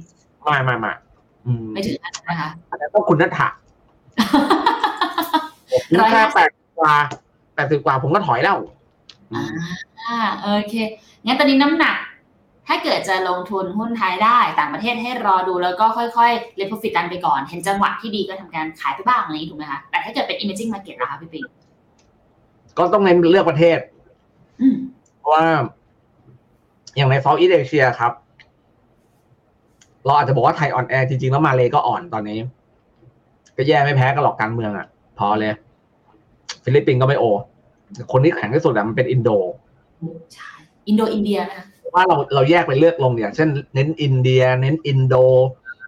[0.43, 0.91] ไม่ไม่ไม่
[1.45, 3.47] อืมไม่ถึงนั้นนะคะอันนั้นต้องคุณนัทธะ
[5.71, 6.93] ผมร้อยแค่ห้าสิบแปดกว่า
[7.55, 8.57] แปดสิบกว่าผมก็ถอยแล้ว
[9.33, 9.39] อื
[9.99, 10.75] อ่ามโอเค
[11.25, 11.95] งั้นตอนนี้น้ำหนัก
[12.67, 21.45] ถ้าเกิดจะลงทุนหุ้นไทยได้ต่างประเทศให้รอดูแล้วก็ค่อยๆเล p โ r ฟิตกันไปก่อน เห็นจังหวะที่ดีก็ทำการขายไปบ้างอะไรอย่างนี้ถูกไหมคะแต่ถ้าเกิดเป็น emerging market ล่ะคะพี่ปิง
[22.77, 23.79] ก็ต้องเน้นเลือกประเทศ
[24.61, 24.75] อืม
[25.19, 25.45] เพราะว่า
[26.97, 28.11] อย่างใน Southeast Asia ครับ
[30.05, 32.39] เราอาจจะบอกว่าไทยอ่อนแอจริงๆแล้วมาเลก็อ่อนตอนนี้
[33.57, 34.87] ก็แย่ไม่แพ้กันหรอกการเมืองอะ
[35.19, 35.53] พอเลย
[36.63, 37.25] ฟิลิปปินส์ก็ไม่โอ
[38.11, 39.29] คนที่แข็งที่สุดอะมันเป็นอินโด
[40.33, 40.51] ใช่
[40.87, 41.65] อินโดอินเดียนะคะ
[41.95, 45.15] ว่าเราเราแยกไปเลือกลงอย่างเช่น เน้นอินเดีย เน้นอินโด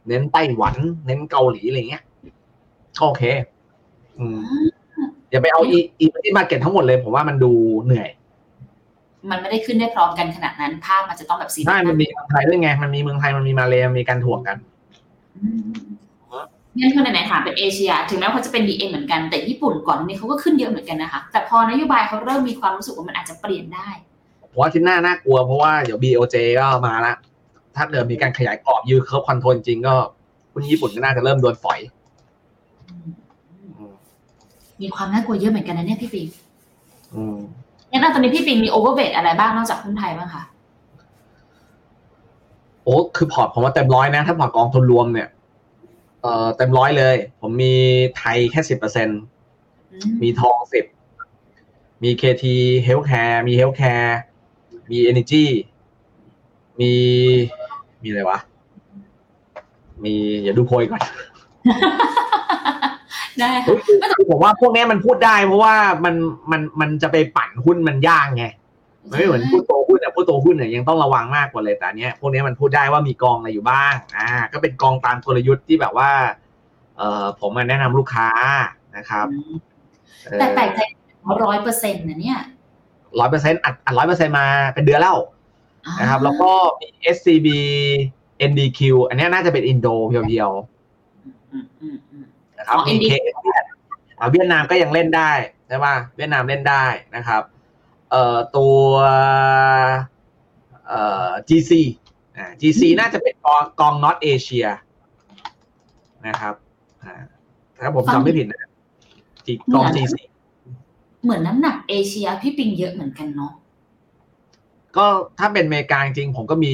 [0.07, 0.75] เน้นไต้หวัน
[1.07, 2.03] เน้นเกาหลีอะไรเงี้ย
[2.99, 3.23] ก็โอเค
[4.19, 4.39] อืม
[5.31, 7.51] อย่าไปเอาอีอีที่มาเก็ตทั้งหมดเลย ผมว่ามันดู
[7.85, 8.09] เหนื่อย
[9.29, 14.57] มันไม่ได้ขึ้นได้พร้อมกันขนาดนั้น ภาพมันจะต้องแบบสีใช่มันมีเมืองไทยด้วยไง มันมีเมืองไทยมันมีมาเลย์มีการถ่วงกัน
[16.75, 23.89] อืมงั้นคนไหนๆถามเป็นเอเชีย ถึงแม้เขาจะเป็น DM เหมือนกันแต่ญี่ปุ่นก่อนนี้เขาก็ขึ้นเยอะเหมือนกันนะคะ แต่พอนโยบายเขาเริ่มมีความรู้สึกว่ามันอาจจะเปลี่ยนได้
[24.51, 27.13] ผมว่าที่หน้าน่ากลัวเพราะว่าเดี๋ยว BOJ ก็มาละ
[27.75, 29.95] ถ้าเกิดมีการขยายกรอบ yield curve control จริงก็
[30.51, 31.79] หุ้นญี่ปุ่นก็น่าจะเริ่มโดนฝอย
[34.81, 36.27] มีความน่ากลัวเยอะเหมือนกันนะเนี่ยพี่ปิง
[37.15, 37.37] อืม
[37.91, 40.43] งั้นตอนนี้พี่ปิงมี overweight อะไรบ้างนอกจากหุ้นไทยบ้างคะ
[42.83, 45.27] โอ้คือพอร์ตผมว่าเต็มร้อยนะ ถ้าพอร์ตกองทุนรวมเนี่ย
[46.21, 47.73] เอ่อเต็มร้อยเลย ผมมี
[48.17, 49.13] ไทยแค่สิบเปอร์เซ็นต
[49.91, 50.85] อืมีทองสิบ
[52.03, 52.45] มี KT
[52.87, 54.11] Healthcare มี Healthcare
[54.91, 55.45] มี Energy
[56.79, 56.93] มี
[58.01, 58.39] มีอะไรวะ
[60.03, 60.13] มี
[60.43, 61.01] อย่าดูโพยก่อน
[63.39, 66.15] ได้เฮ้ค่ะยคือผมว่าพวกนี้มันพูดได้เพราะว่ามัน
[66.51, 68.45] มันมันจะไปปั่นหุ้นมันยากไง
[69.09, 76.11] มันไม่เหมือนพูดโตหุ้นอะพูดโตหุ้นเนี่ยยังต้องระวังมากกว่าเลยแต่อันเนี้ยพวกนี้มันพูดได้ว่ามีกองอะไรอยู่บ้าง อ่า ก็เป็นกองตามกลยุทธ์ที่แบบว่า
[76.97, 78.29] เอ่อผมมาแนะนำลูกค้า
[78.97, 79.27] นะครับ
[80.39, 80.79] แต่แปลกใจ
[81.45, 82.39] ร้อยเปอร์เซ็นต์นะเนี่ย
[83.19, 85.17] ร้อยเปอร์เซ็นต์อัดอัดร้อยเปอร์เซ็นต์มาเป็นเดือนแล้ว
[86.01, 87.47] นะครับ แล้วก็มี SCB
[88.49, 90.51] NDQ อันเนี้ยน่าจะเป็นอินโดเพียว
[91.51, 93.65] อืมอืมอืมๆนะครับอ๋อมี NDQ KS
[94.19, 95.31] อ่าเวียดนามก็ยังเล่นได้
[95.67, 96.85] ใช่ป่ะเวียดนามเล่นได้
[97.15, 97.41] นะครับ
[98.11, 98.85] เอ่อตัว
[100.87, 101.71] เอ่อ GC
[102.37, 104.67] อ่า GC น่าจะเป็นกองกองน็อตเอเชีย
[106.27, 106.55] นะครับ
[107.03, 107.13] อ่า
[107.83, 108.69] ถ้าผมจำไม่ผิดนะ
[109.45, 110.15] G- กอง GC
[111.23, 113.53] เหมือนน้ำหนักเอเชียพี่ปิงเยอะเหมือนกันเนาะ
[114.97, 115.05] ก็
[115.39, 116.73] ถ้าเป็นอเมริกาจริงๆผมก็มี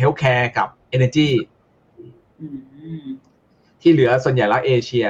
[0.00, 1.28] Healthcare กับ Energy
[2.40, 2.46] อื
[3.02, 3.04] ม
[3.80, 5.08] ที่เหลือส่วนใหญ่แล้วเอเชีย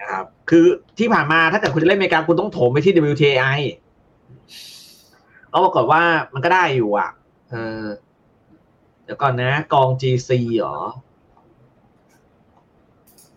[0.00, 0.64] นะครับคือ
[0.98, 3.58] ที่ผ่านมาถ้าเกิดคุณจะเล่นอเมริกาคุณต้องโถมไปที่ WTI
[5.50, 7.10] แล้วปรากฏว่ามันก็ได้อยู่อะ
[7.50, 7.84] เออ
[9.04, 10.78] เดี๋ยวก่อนนะ กอง GC เหรอ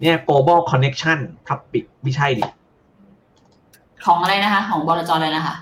[0.02, 2.44] เนี่ย global connection topic ไม่ใช่ดิ
[4.06, 5.56] ของอะไรนะคะ ของบลจอะไรนะคะ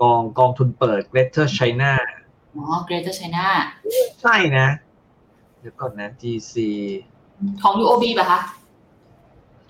[0.00, 1.92] กองกองทุนเปิด Greater China
[2.56, 3.44] อ๋อ Greater China
[4.22, 4.66] ใช่นะ
[5.60, 6.54] เดี๋ยวก่อนนะ GC
[7.62, 8.40] ของ UOB ป่ะคะ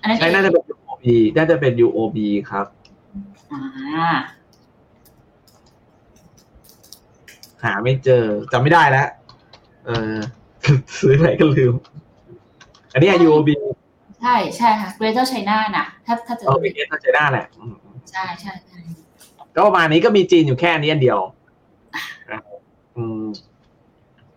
[0.01, 1.05] อันนั้นใช่น่าจะเป็น UOB
[1.37, 2.17] น่าจะเป็น UOB
[2.49, 2.65] ครับ
[3.51, 4.09] อ่า
[7.63, 9.07] หาไม่เจอจำไม่ได้แล้ว
[9.85, 10.17] เออ
[10.99, 11.73] ซื้อไหนก็ลืม
[12.93, 13.49] อันนี้ UOB
[14.21, 17.75] ใช่ใช่ค่ะ Greater China น่ะ ถ้าถ้าจะเออเป็นเอสเจน่าแหละอืม
[18.11, 18.79] ใช่ใช่ใช่
[19.55, 21.19] ก็ประมาณนี้ก็มีจีนอยู่แค่อันนี้อันเดียว
[22.97, 23.25] อืม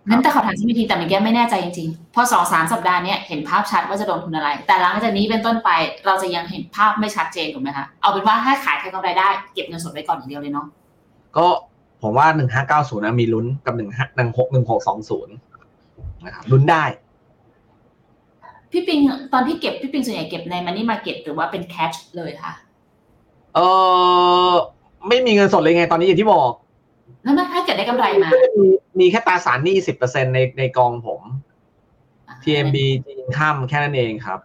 [0.09, 5.71] งั้นแต่ขอถามที่มีทีแต่เมื่อกี้ไม่แน่ใจจริงๆ พอสองสามสัปดาห์เนี้ยเห็นภาพชัดว่าจะลงทุนอะไร แต่หลังจากนี้เป็นต้นไป
[6.07, 10.67] เราจะยังเห็นภาพไม่ชัดเจนถูกไหมคะ เอาเป็นว่าถ้าขายใครกำไรได้เก็บเงินสดไว้ก่อนอย่างเดียวเลยเนาะ
[11.37, 11.47] ก็
[12.05, 15.35] ผมว่าหนึ่งห้าเก้าศูนย์นะมีลุ้นกับหนึ่งหนึ่งหกหนึ่งหกสองศูนย์
[16.25, 16.85] นะครับลุ้นได้
[18.71, 19.01] พี่ปิง
[19.33, 22.53] ตอนที่เก็บพี่ปิงส่วนใหญ่เก็บในมันนี่มาเก็ตหรือว่าเป็นแคชเลยค่ะ
[23.55, 23.59] เอ
[24.51, 24.53] อ
[25.09, 26.51] ไม่มีเงินสดเลยไงตอนนี้อย่างที่บอก
[27.25, 28.67] นั่นถ้าเกิดได้กำไรมาก็จะมี
[29.01, 31.23] มีแค่ตราสารหนี้สิบเปอร์เซ็นในในกองผม
[32.43, 32.77] TMB
[33.07, 34.41] จีนข้ามแค่นั้นเองครับ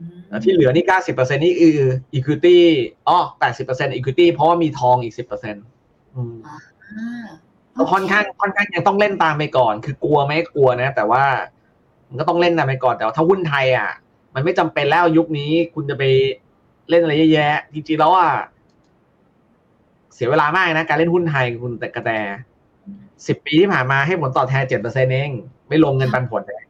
[0.00, 2.58] อืมแล้วที่เหลือนี่เก้าสิบเปอร์เซ็นนี่คือ equity
[3.08, 5.64] อ๋อแปดสิบเปอร์เซ็น equity เพราะว่ามีทองอีกสิบเปอร์เซ็นต์
[6.46, 6.75] อ่าก็
[7.92, 11.24] ค่อนข้างค่อนข้างยังต้องเล่นตามไปก่อน คือกลัวไหมกลัวนะ แต่ว่า
[12.08, 13.90] มันก็ต้องเล่นตามไปก่อนแต่ว่าถ้าหุ้นไทยอะ
[14.34, 16.04] มันไม่จำเป็นแล้วยุคนี้คุณจะไป
[16.90, 18.30] เล่นอะไรเยอะแยะจริงๆแล้วอะ
[20.14, 22.10] เสียเวลามากนะการเล่นหุ้นไทยคุณแต่กระแต
[23.26, 25.30] สิบปีที่ผ่านมาให้ผลตอบแทนเจ็ดเปอร์เซ็นเอง
[25.68, 26.62] ไม่ลงเงินปันผลเลย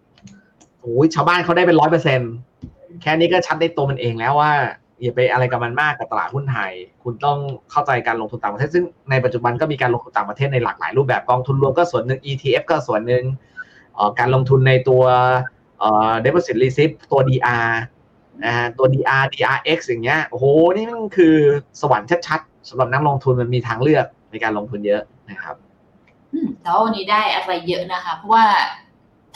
[0.80, 2.20] โอ้ยชาวบ้านเขาได้เป็นร้อยเปอร์เซ็น
[3.02, 4.52] แค่นี้ก็ชัดได้ตัวมันเองแล้วว่า
[5.03, 6.72] อย่าไปอะไรกับมันมากกับตลาดหุ้นไทย
[7.03, 7.38] คุณต้อง
[7.70, 13.24] เข้าใจการลงทุนต่างประเทศ ซึ่งในปัจจุบันก็มีการลงทุนต่างประเทศในหลากหลายรูปแบบกองทุนรวมก็ส่วนหนึ่ง ETF ก็ส่วนหนึ่ง
[14.18, 15.05] การลงทุนในตัว
[15.78, 17.68] เอ่อ deposit receipt ตัว DR
[18.44, 20.44] นะฮะตัว DR DRX อย่างเงี้ยโอ้โห
[20.76, 21.34] นี่มันคือ
[21.80, 25.57] สวรรค์ชัดๆสำหรับนักลงทุนมันมีทางเลือกในการลงทุนเยอะนะครับ
[26.62, 28.44] แต่ว่าวันนี้ได้อะไรเยอะนะคะ เพราะว่า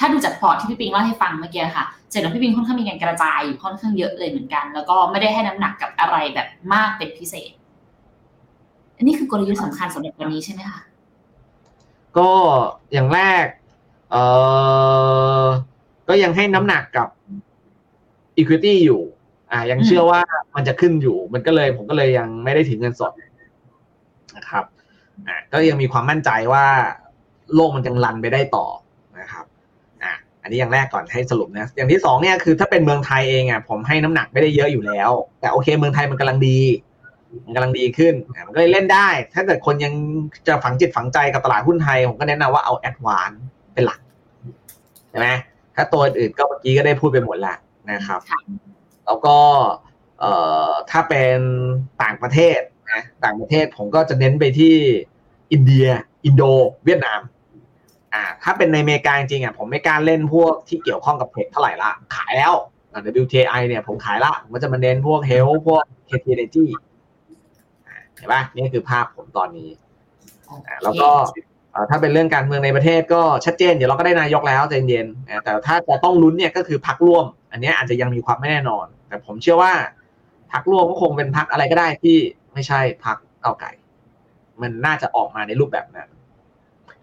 [0.01, 7.53] ถ้าดูจากพอร์ตที่พี่ปิงเล่าให้ฟังเมื่อกี้ค่ะเสร็จแล้วพี่ปิงค่อนข้างมีการกระจายอยู่ค่อนข้างเยอะเลยเหมือนกัน แล้วก็ไม่ได้ให้น้ำหนักกับอะไรแบบมากเป็นพิเศษ
[8.97, 10.83] อันนี้คือกลยุทธ์สำคัญสำหรับวันนี้ใช่ไหมคะ
[12.19, 12.31] ก็
[12.93, 13.47] อย่างแรก
[14.11, 14.17] เอ
[15.43, 15.45] อ
[16.09, 17.09] ก็ยังให้น้ำหนักกับ
[18.39, 19.03] equity อยู่
[19.53, 20.21] อ่า ยังเชื่อว่า
[20.55, 23.13] มันจะขึ้นอยู่ มันก็เลย ผมก็เลยยังไม่ได้ถือเงินสด
[24.37, 24.65] นะครับ
[25.27, 26.67] อ่าก็ยังมีความมั่นใจว่า
[27.55, 28.67] โลกมันยังรันไปได้ต่อ
[30.41, 35.11] อ่าอันนี้อย่างแรกก่อนให้สรุปนะอย่างที่สองเนี่ยคือถ้าเป็นเมืองไทยเองอะผมให้น้ำหนักไม่ได้เยอะอยู่แล้ว
[35.41, 36.59] แต่โอเค เมืองไทยมันกำลังดี
[37.45, 39.93] มันกำลังดีขึ้นอะมันก็เลยเล่นได้ ถ้าเกิดคนยัง
[40.49, 43.31] จะฝังจิตฝังใจกับตลาดหุ้นไทย ผมก็แนะนำว่าเอาแอดวาน
[43.75, 44.01] เป็นหลัก
[45.11, 45.29] ใช่ไหม
[45.77, 47.57] ถ้าตัวอื่นก็เมื่อกี้ก็ได้พูดไปหมดแล้ว
[47.91, 48.21] นะครับ
[49.07, 49.37] แล้วก็
[50.21, 50.33] เอ่
[50.69, 51.39] อถ้าเป็น
[52.03, 52.61] ต่างประเทศ
[52.93, 54.75] นะต่างประเทศผมก็จะเน้นไปที่
[55.53, 55.87] อินเดีย
[56.25, 56.43] อินโด
[56.85, 57.21] เวียดนาม
[58.15, 62.55] อ่าถ้าเป็นในอเมริกาจริงๆอะผมไม่กล้าเล่นพวกที่เกี่ยวข้องกับเทคเท่าไหร่ละขายแล้ว
[62.93, 66.67] อ่า WTI เนี่ยผมขายละผมก็จะมาเน้นพวกเฮลพวก KT Energy
[67.89, 69.71] อ่าเห็นปะนี่คือภาพผมตอนนี้
[70.69, 71.09] อ่าแล้วก็
[71.73, 79.73] เอ่อถ้าเป็นเรื่องการเมืองในประเทศก็ชัดเจน เดี๋ยวเราก็ได้นายกแล้วใจเย็นๆนะแต่ถ้าจะต้องลุ้นเนี่ยก็คือพักร่วม อันเนี้ยอาจจะยังมีความไม่แน่นอน แต่ผมเชื่อว่า
[80.53, 82.17] พักร่วมก็คงเป็นพักอะไรก็ได้ที่
[82.53, 83.71] ไม่ใช่พักเก้าวไก่
[84.63, 86.09] มันน่าจะออกมาในรูปแบบนั้น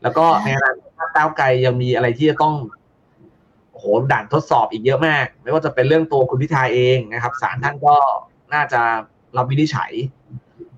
[0.04, 2.56] แล้วก็ในอนาคตก้าวไกลยังมีอะไรที่จะต้อง
[3.72, 7.96] โอ้โหด่านทดสอบอีกเยอะมาก ไม่ว่าจะเป็นเรื่องตัวคุณพิธาเองนะครับศาลท่านก็
[8.54, 8.82] น่าจะ
[9.38, 9.92] รับวินิจฉัย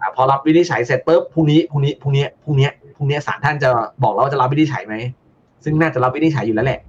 [0.02, 3.70] อะพอรับวินิจฉัยเสร็จปุ๊บพรุ่งนี้พรุ่งนี้พรุ่งนี้พรุ่งนี้พรุ่งนี้ศาลท่านจะ
[4.04, 4.96] บอกแล้วว่าจะรับวินิจฉัยไหม
[5.64, 6.82] ซึ่งน่าจะรับวินิจฉัยอยู่แล้วแหละ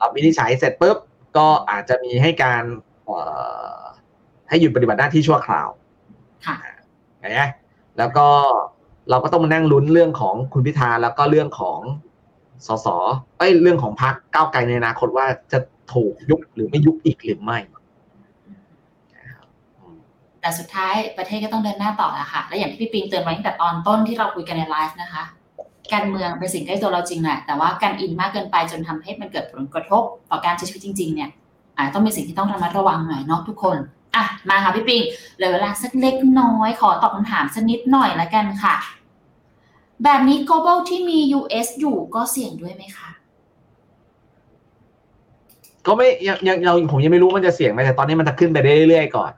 [0.00, 0.96] รับวินิจฉัยเสร็จปุ๊บ
[1.36, 2.62] ก็อาจจะมีให้การ
[3.04, 3.18] เอ่
[3.78, 3.80] อ
[4.48, 5.68] ให้หยุดปฏิบัติหน้าที่ชั่วคราว
[6.46, 6.56] ค่ะ
[7.18, 7.40] เห็นไหม
[7.98, 8.26] แล้วก็
[9.10, 11.78] เราก็ต้องมานั่งลุ้นเรื่องของคุณพิธาแล้วก็เรื่องของ
[12.66, 12.86] สส
[13.38, 15.58] เอ้ยเรื่องของพรรคก้าวไกลในอนาคตว่าจะ
[15.92, 17.58] ถูกยุบหรือไม่ยุบอีกหรือไม่
[20.40, 25.22] แต่สุดท้ายประเทศก็ต้องเดินหน้าต่อแหละค่ะ และอย่างที่พี่ปิงเตือนไว้ตั้งแต่ตอนต้นที่เราคุยกันในไลฟ์นะคะ
[25.92, 31.30] การเมืองเป็นสิ่งใกล้ตัวเราจริงแหละ แต่ว่าการอินมากเกินไปจนทำให้มันเกิดผลกระทบ ต่อการใช้ชีวิตจริง ๆ เนี่ย
[31.76, 33.76] อาจต้องเป็นสิ่งที่ต้องระมัดระวังหน่อยเนาะทุกคน
[34.14, 35.02] อะ มาค่ะพี่ปิง
[35.36, 38.74] เหลือเวลาสักเล็กน้อย ขอตอบคำถามสักนิดหน่อยละกันค่ะ
[40.04, 43.10] แบบนี้ global ที่มี US อยู่ก็เสี่ยงด้วยไหมคะ
[45.86, 49.32] ก็ไม่ยังยังเราผมยังไม่รู้มันจะเสี่ยงไหมแต่ตอนนี้มันจะขึ้นไปได้เรื่อยๆก่อน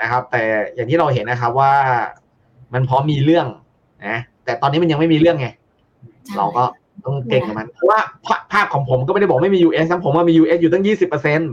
[0.00, 0.42] นะครับ แต่
[0.74, 1.72] อย่างที่เราเห็นนะครับว่า
[2.74, 3.46] มันพร้อมมีเรื่อง
[4.06, 5.48] นะแต่ตอนนี้มันยังไม่มีเรื่องไง
[6.36, 6.64] เราก็
[7.04, 11.52] ต้องเก่งกับมันเพราะว่าภาภาพของผมก็ไม่ได้บอกไม่มี US นะผมว่ามี US อยู่ตั้งยี่สิบเปอร์เซ็นต์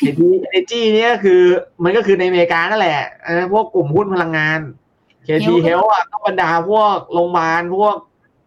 [0.00, 1.40] เอทีเอจีเนี่ยคือ
[1.84, 4.60] มันก็คือในอเมริกานั่นแหละเออพวกกลุ่มหุ้นพลังงาน
[5.26, 7.96] KT Health อะก็บรรดาพวกโรงพยาบาลพวก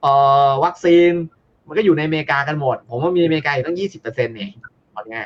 [0.02, 0.14] เอ่
[0.48, 1.12] อวัคซีน
[1.68, 4.50] มันก็อยู่ในอเมริกากันหมด ผมว่ามีอเมริกาอยู่ตั้งยี่สิบเปอร์เซ็นต์เนี่ย
[4.96, 5.24] ตอนเนี้ย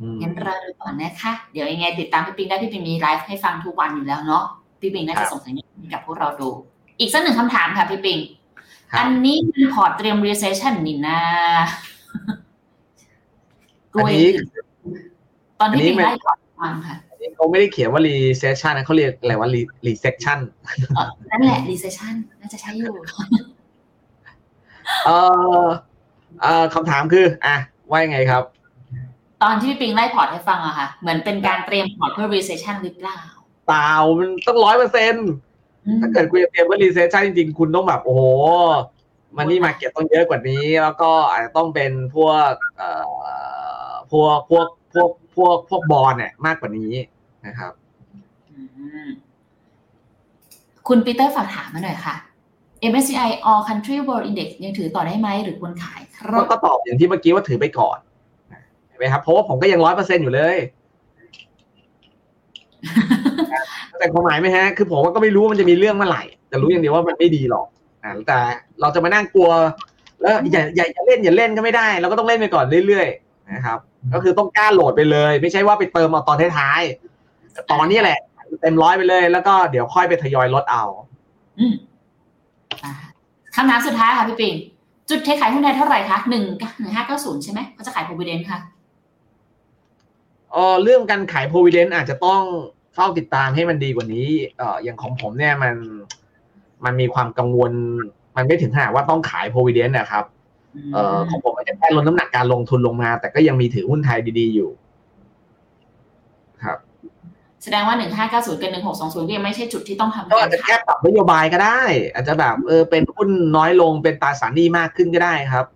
[0.00, 4.44] อืมงั้นเราดูก่อนนะคะ เดี๋ยวยังไงติดตามพี่ปิงได้พี่ปิงมีไลฟ์ให้ฟังทุกวันอยู่แล้วเนาะ
[4.80, 6.48] พี่ปิงน่าครัจะบส่งสัญญาณให้กับพวกเราดู
[7.00, 8.18] อีกสักหนึ่งคำถามค่ะพี่ปิง
[8.92, 11.18] ครับอันนี้เป็นพอร์ตเตรียม recession นี่นะ
[13.92, 14.46] กลัวอย่างอื่น
[15.60, 17.03] ตอนที่พี่ปิงไล่พอร์ตให้ฟังค่ะอันนี้
[17.36, 20.38] เขาไม่ได้เขียนว่า recession นะเขาเรียกอะไรว่า re- recession
[20.96, 22.94] เออนั่นแหละ recession น่าจะใช้อยู่
[25.06, 25.10] เอ
[25.62, 25.66] อ
[26.42, 27.56] เออคำถามคือ อะ
[27.90, 28.42] ว่ายังไงครับ
[29.42, 33.18] ตอนที่พี่ปิงไล่พอร์ตให้ฟังอะค่ะ เหมือนเป็นการเตรียมพอร์ตเพื่อ recession หรือเปล่า
[33.66, 35.28] เปล่ามันต้องร้อยเปอร์เซ็นต์
[35.86, 38.22] อืมถ้าเกิดคุณจะเตรียมเพื่อ recession จริงๆ คุณต้องแบบ โอ้โห
[39.36, 42.90] money market ต้องเยอะกว่านี้ แล้วก็อาจจะต้องเป็นพวกเอ่
[43.90, 46.92] อพวกพวกพวกพวกพวกบอลเนี่ยมากกว่านี้
[47.46, 47.72] นะครับ
[48.50, 48.62] อื
[49.06, 49.08] ม
[50.88, 52.14] คุณปีเตอร์ฝากถามมาหน่อยค่ะ
[52.90, 57.98] MSCI All Country World Index ยังถือต่อได้ไหมหรือควรขายครัก็บก็ตอบอย่างที่เมื่อกี้ว่าถือไปก่อน
[58.88, 60.56] เห็นไหมครับเพราะว่าผมก็ยังร้อยเปอร์เซ็นอยู่เลย
[63.98, 67.66] แต่ความหมายไหมฮะ คือผมก็ไม่รู้ว่ามันจะมีเรื่องเมื่อไหร่ แต่รู้อย่างเดียวว่ามันไม่ดีหรอก
[68.04, 68.38] อ่าแต่
[68.80, 69.50] เราจะมานั่งกลัว
[70.20, 73.78] แล้วอย่าอย่าอย่าเล่นอย่าเล่นก็ไม่ได้ เราก็ต้องเล่นไปก่อนเรื่อยๆนะครับ
[74.14, 77.03] ก็คือต้องกล้าโหลดไปเลย ไม่ใช่ว่าไปเติมเอาตอนท้ายๆ
[77.72, 78.18] ตอนนี้แหละ
[78.60, 80.84] เต็มร้อยไปเลย แล้วก็เดี๋ยวค่อยไปทยอยลดเอา
[81.58, 81.74] อืม
[82.84, 82.92] อ่า
[83.54, 84.54] คำถามสุดท้ายค่ะพี่ปิง
[85.10, 86.44] จุดเทขายหุ้นไทยเท่าไหร่คะหนึ่ง
[86.80, 88.58] หนึ่งห้าเก้าศูนย์ใช่ไหมเขาจะขาย provident ค่ะ
[90.52, 92.42] เออเรื่องการขาย provident อาจจะต้อง
[92.94, 94.28] เฝ้าติดตามให้มันดีกว่านี้
[94.58, 95.74] เอออย่างของผมเนี่ยมัน
[96.84, 97.72] มันมีความกังวล
[98.36, 100.24] มันไม่ถึงขนาดว่าต้องขาย provident นะครับ
[100.94, 104.83] เออของผมอาจจะแค่ลดน้ำหนักการลงทุนลงมา แต่ก็ยังมีถือหุ้นไทยดีๆอยู่ครับ
[107.64, 111.82] แสดงว่าหนึ่งห้าเก้าศูนย์กับหนึ่งหกสองศูนย์ก็ยังไม่ใช่จุดที่ต้องทำก็อาจจะแค่ปรับนโยบายก็ได้
[112.14, 115.66] อาจจะแบบเออเป็นหุ้นน้อยลงเป็นตราสารหนี้มากขึ้นก็ได้ครับ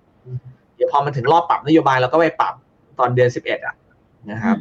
[0.76, 2.54] เดี๋ยวพอมันถึงรอบปรับนโยบายเราก็ไปปรับ
[2.98, 3.74] ตอนเดือนสิบเอ็ดอะ
[4.30, 4.56] นะครับ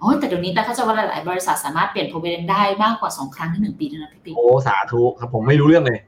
[0.00, 6.00] โอ้ยแต่เดี๋ยวนี้แต่เขาใจะว่าหลายๆบริษัทสามารถเปลี่ยน provident ได้มากกว่าสองครั้งในหนึ่งปีด้วยนะพี่ปิงโอ้สาธุครับผมไม่รู้เรื่องเลย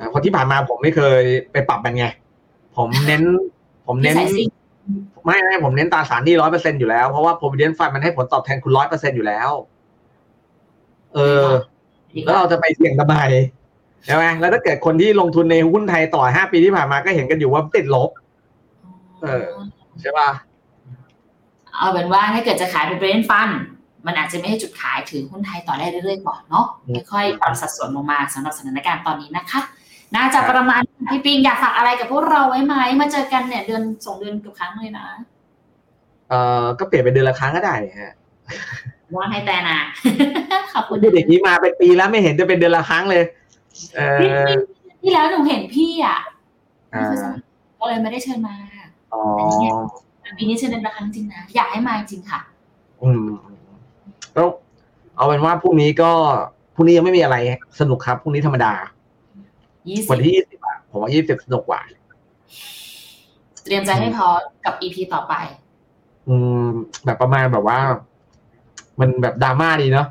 [0.00, 2.06] อ่าเพราะที่ผ่านมาผมไม่เคยไปปรับมันไง
[2.76, 3.22] ผมเน้น
[3.86, 4.48] ผมเน้นพี่สายซิ่ง
[5.24, 9.50] ไม่ไม่ผมเน้นตราสารหนี้ร้อยเปอร์เซ็นอยู่แล้ว เพราะว่า provident fund มันให้ผลตอบแทนคุณร้อยเปอร์เซ็นอยู่แล้ว
[11.14, 11.48] เออ
[12.14, 13.16] ดีกแล้วว่าเราจะไปเสี่ยงทำไม
[14.04, 18.10] ใช่ไหมแล้วถ้าเกิดคนที่ลงทุนในหุ้นไทยต่อห้าปีที่ผ่านมาก็เห็นกันอยู่ว่าติดลบ
[19.22, 19.46] เออ
[20.00, 20.30] ใช่ป่ะ
[21.76, 23.54] เอาเป็นว่าถ้าเกิดจะขาย provident fund
[24.06, 29.60] มันอาจจะไม่ใช่จุดขายถือหุ้นไทยต่อได้เรื่อยๆก่อนเนาะอืมค่อยๆปรับสัดส่วนลงมาสำหรับสถานการณ์ตอนนี้นะคะ
[30.16, 35.06] น่าจะประมาณนี้พี่ปิงอยากฝากอะไรกับพวกเราไว้ไหมมาเจอกันเนี่ยเดือนสองเดือนเกับครั้งเลยนะ
[36.28, 38.14] เออก็เปลี่ยนเป็นเดือนละครั้งก็ได้ฮะ
[39.16, 39.78] ว่าให้แต่นะ
[40.72, 43.22] ขอบคุณพูดอย่างนี้มาเป็นปีแล้วไม่เห็นจะเป็นเดือนละครั้งเลย
[43.94, 44.58] เอพี่อปิง
[45.02, 46.18] ที่แล้วหนูเห็นพี่อะ
[46.94, 47.06] อ่า
[47.78, 48.54] ก็เลยไม่ได้เชิญมา
[49.12, 49.20] อ๋อ
[50.22, 52.40] แต่ปีนี้เชิญเป็นละครั้งจริงนะอยากให้มาจริงค่ะ
[53.02, 53.24] อืม
[54.36, 54.42] ก็
[55.16, 56.10] เอาเป็นว่าพรุ่งนี้ก็
[56.74, 57.36] พรุ่งนี้ยังไม่มีอะไร
[57.80, 58.72] สนุกครับพรุ่งนี้ธรรมดา
[59.88, 61.80] ยี่สิวันบที่ยี่สิบอะผมว่ายี่สิบสนุกกว่า
[63.64, 65.34] เตรียมใจให้พร้อมกับอีพีต่อไป
[66.28, 66.66] อืม
[67.04, 67.78] แบบประมาณแบบว่า
[69.00, 70.06] มันแบบดราม่าดีเนาะ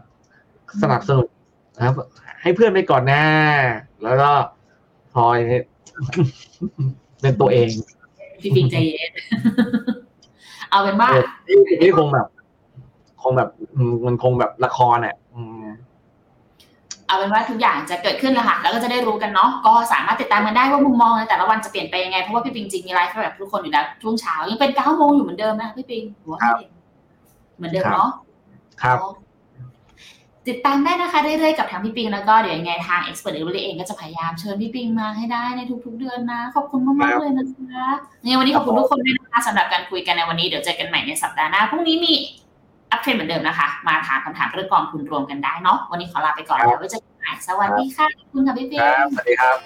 [0.82, 1.30] สนับสนุน
[1.78, 1.96] นะครับ
[2.42, 3.26] ให้เพื่อนไปก่อนหน้า
[4.04, 4.32] แล้วก็
[5.14, 5.38] พลอย
[7.22, 7.70] เป็นตัวเอง
[8.42, 9.12] พี่ปิงใจเย็น
[10.70, 12.28] เอาเป็นว่าเออนี่นี่คงแบบ
[13.22, 15.67] คงแบบอืมมันคงแบบละครอะ อืม
[17.08, 26.56] เอาเป็นว่าทุกอย่างจะเกิดขึ้นแล้วค่ะแล้วก็จะได้รู้กันเนาะก็สามารถติดตามกันได้ว่ามุมมองในแต่ละวันจะเปลี่ยนไปยังไงเพราะว่าพี่ปิงจริงมีไลฟ์ให้แบบทุกคนอยู่แล้วช่วงเช้ายังเป็นเก้าโมงอยู่เหมือนเดิมนะพี่ปิงหัวาครับ
[27.58, 28.10] เหมือนเดิมเนาะ
[28.84, 29.00] ครับ
[30.48, 37.86] ติดตามได้นะคะเรื่อยๆกับทางพี่ปิงแล้วก็เดี๋ยวยังไงทาง Expert Delivery เองก็จะพยายามเชิญพี่ปิงมาให้ได้ในทุก ๆ เดือนนะ ขอบคุณมากๆเลยนะคะ
[38.24, 42.14] ยังไงวันนี้ขอบคุณทุกคนด้วยนะคะสำหรับการคุยกันในวันนี้เดี๋ยวเจอกันใหม่ในสัปดาห์หน้าพรุ่งนี้มี
[42.92, 49.58] อัปเทรนเหมือนเดิมนะคะ มาถามคำถามเรื่องกองทุนรวมกันได้เนาะวันนี้ขอลาไปก่อนแล้วไว้เจอกันใหม่สวัสดีค่ะขอบคุณค่ะพี่ปิคงรับสวัสดีครับ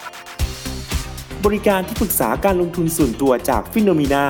[1.44, 4.26] บริการที่ปรึกษาการลงทุนส่วนตัวจากฟิโนมีนา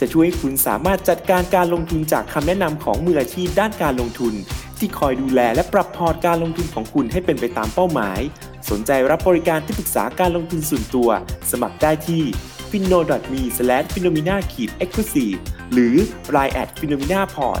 [0.00, 4.34] จะช่วยให้คุณสามารถจัดการการลงทุนจากคำแนะนำของมืออาชีพด้านการลงทุน
[4.78, 8.20] ที่คอยดูแลและปรับพอร์ตการลงทุนของคุณให้เป็นไปตามเป้าหมาย
[8.70, 11.08] สนใจรับบริการที่ปรึกษาการลงทุนส่วนตัว
[11.50, 12.22] สมัครได้ที่
[12.70, 13.42] f i n o m e
[13.94, 15.26] f i n o m i n a e x c l u s i
[15.28, 15.38] v e
[15.72, 15.94] หรือ
[16.36, 17.60] line at f i n o m i n a p o r t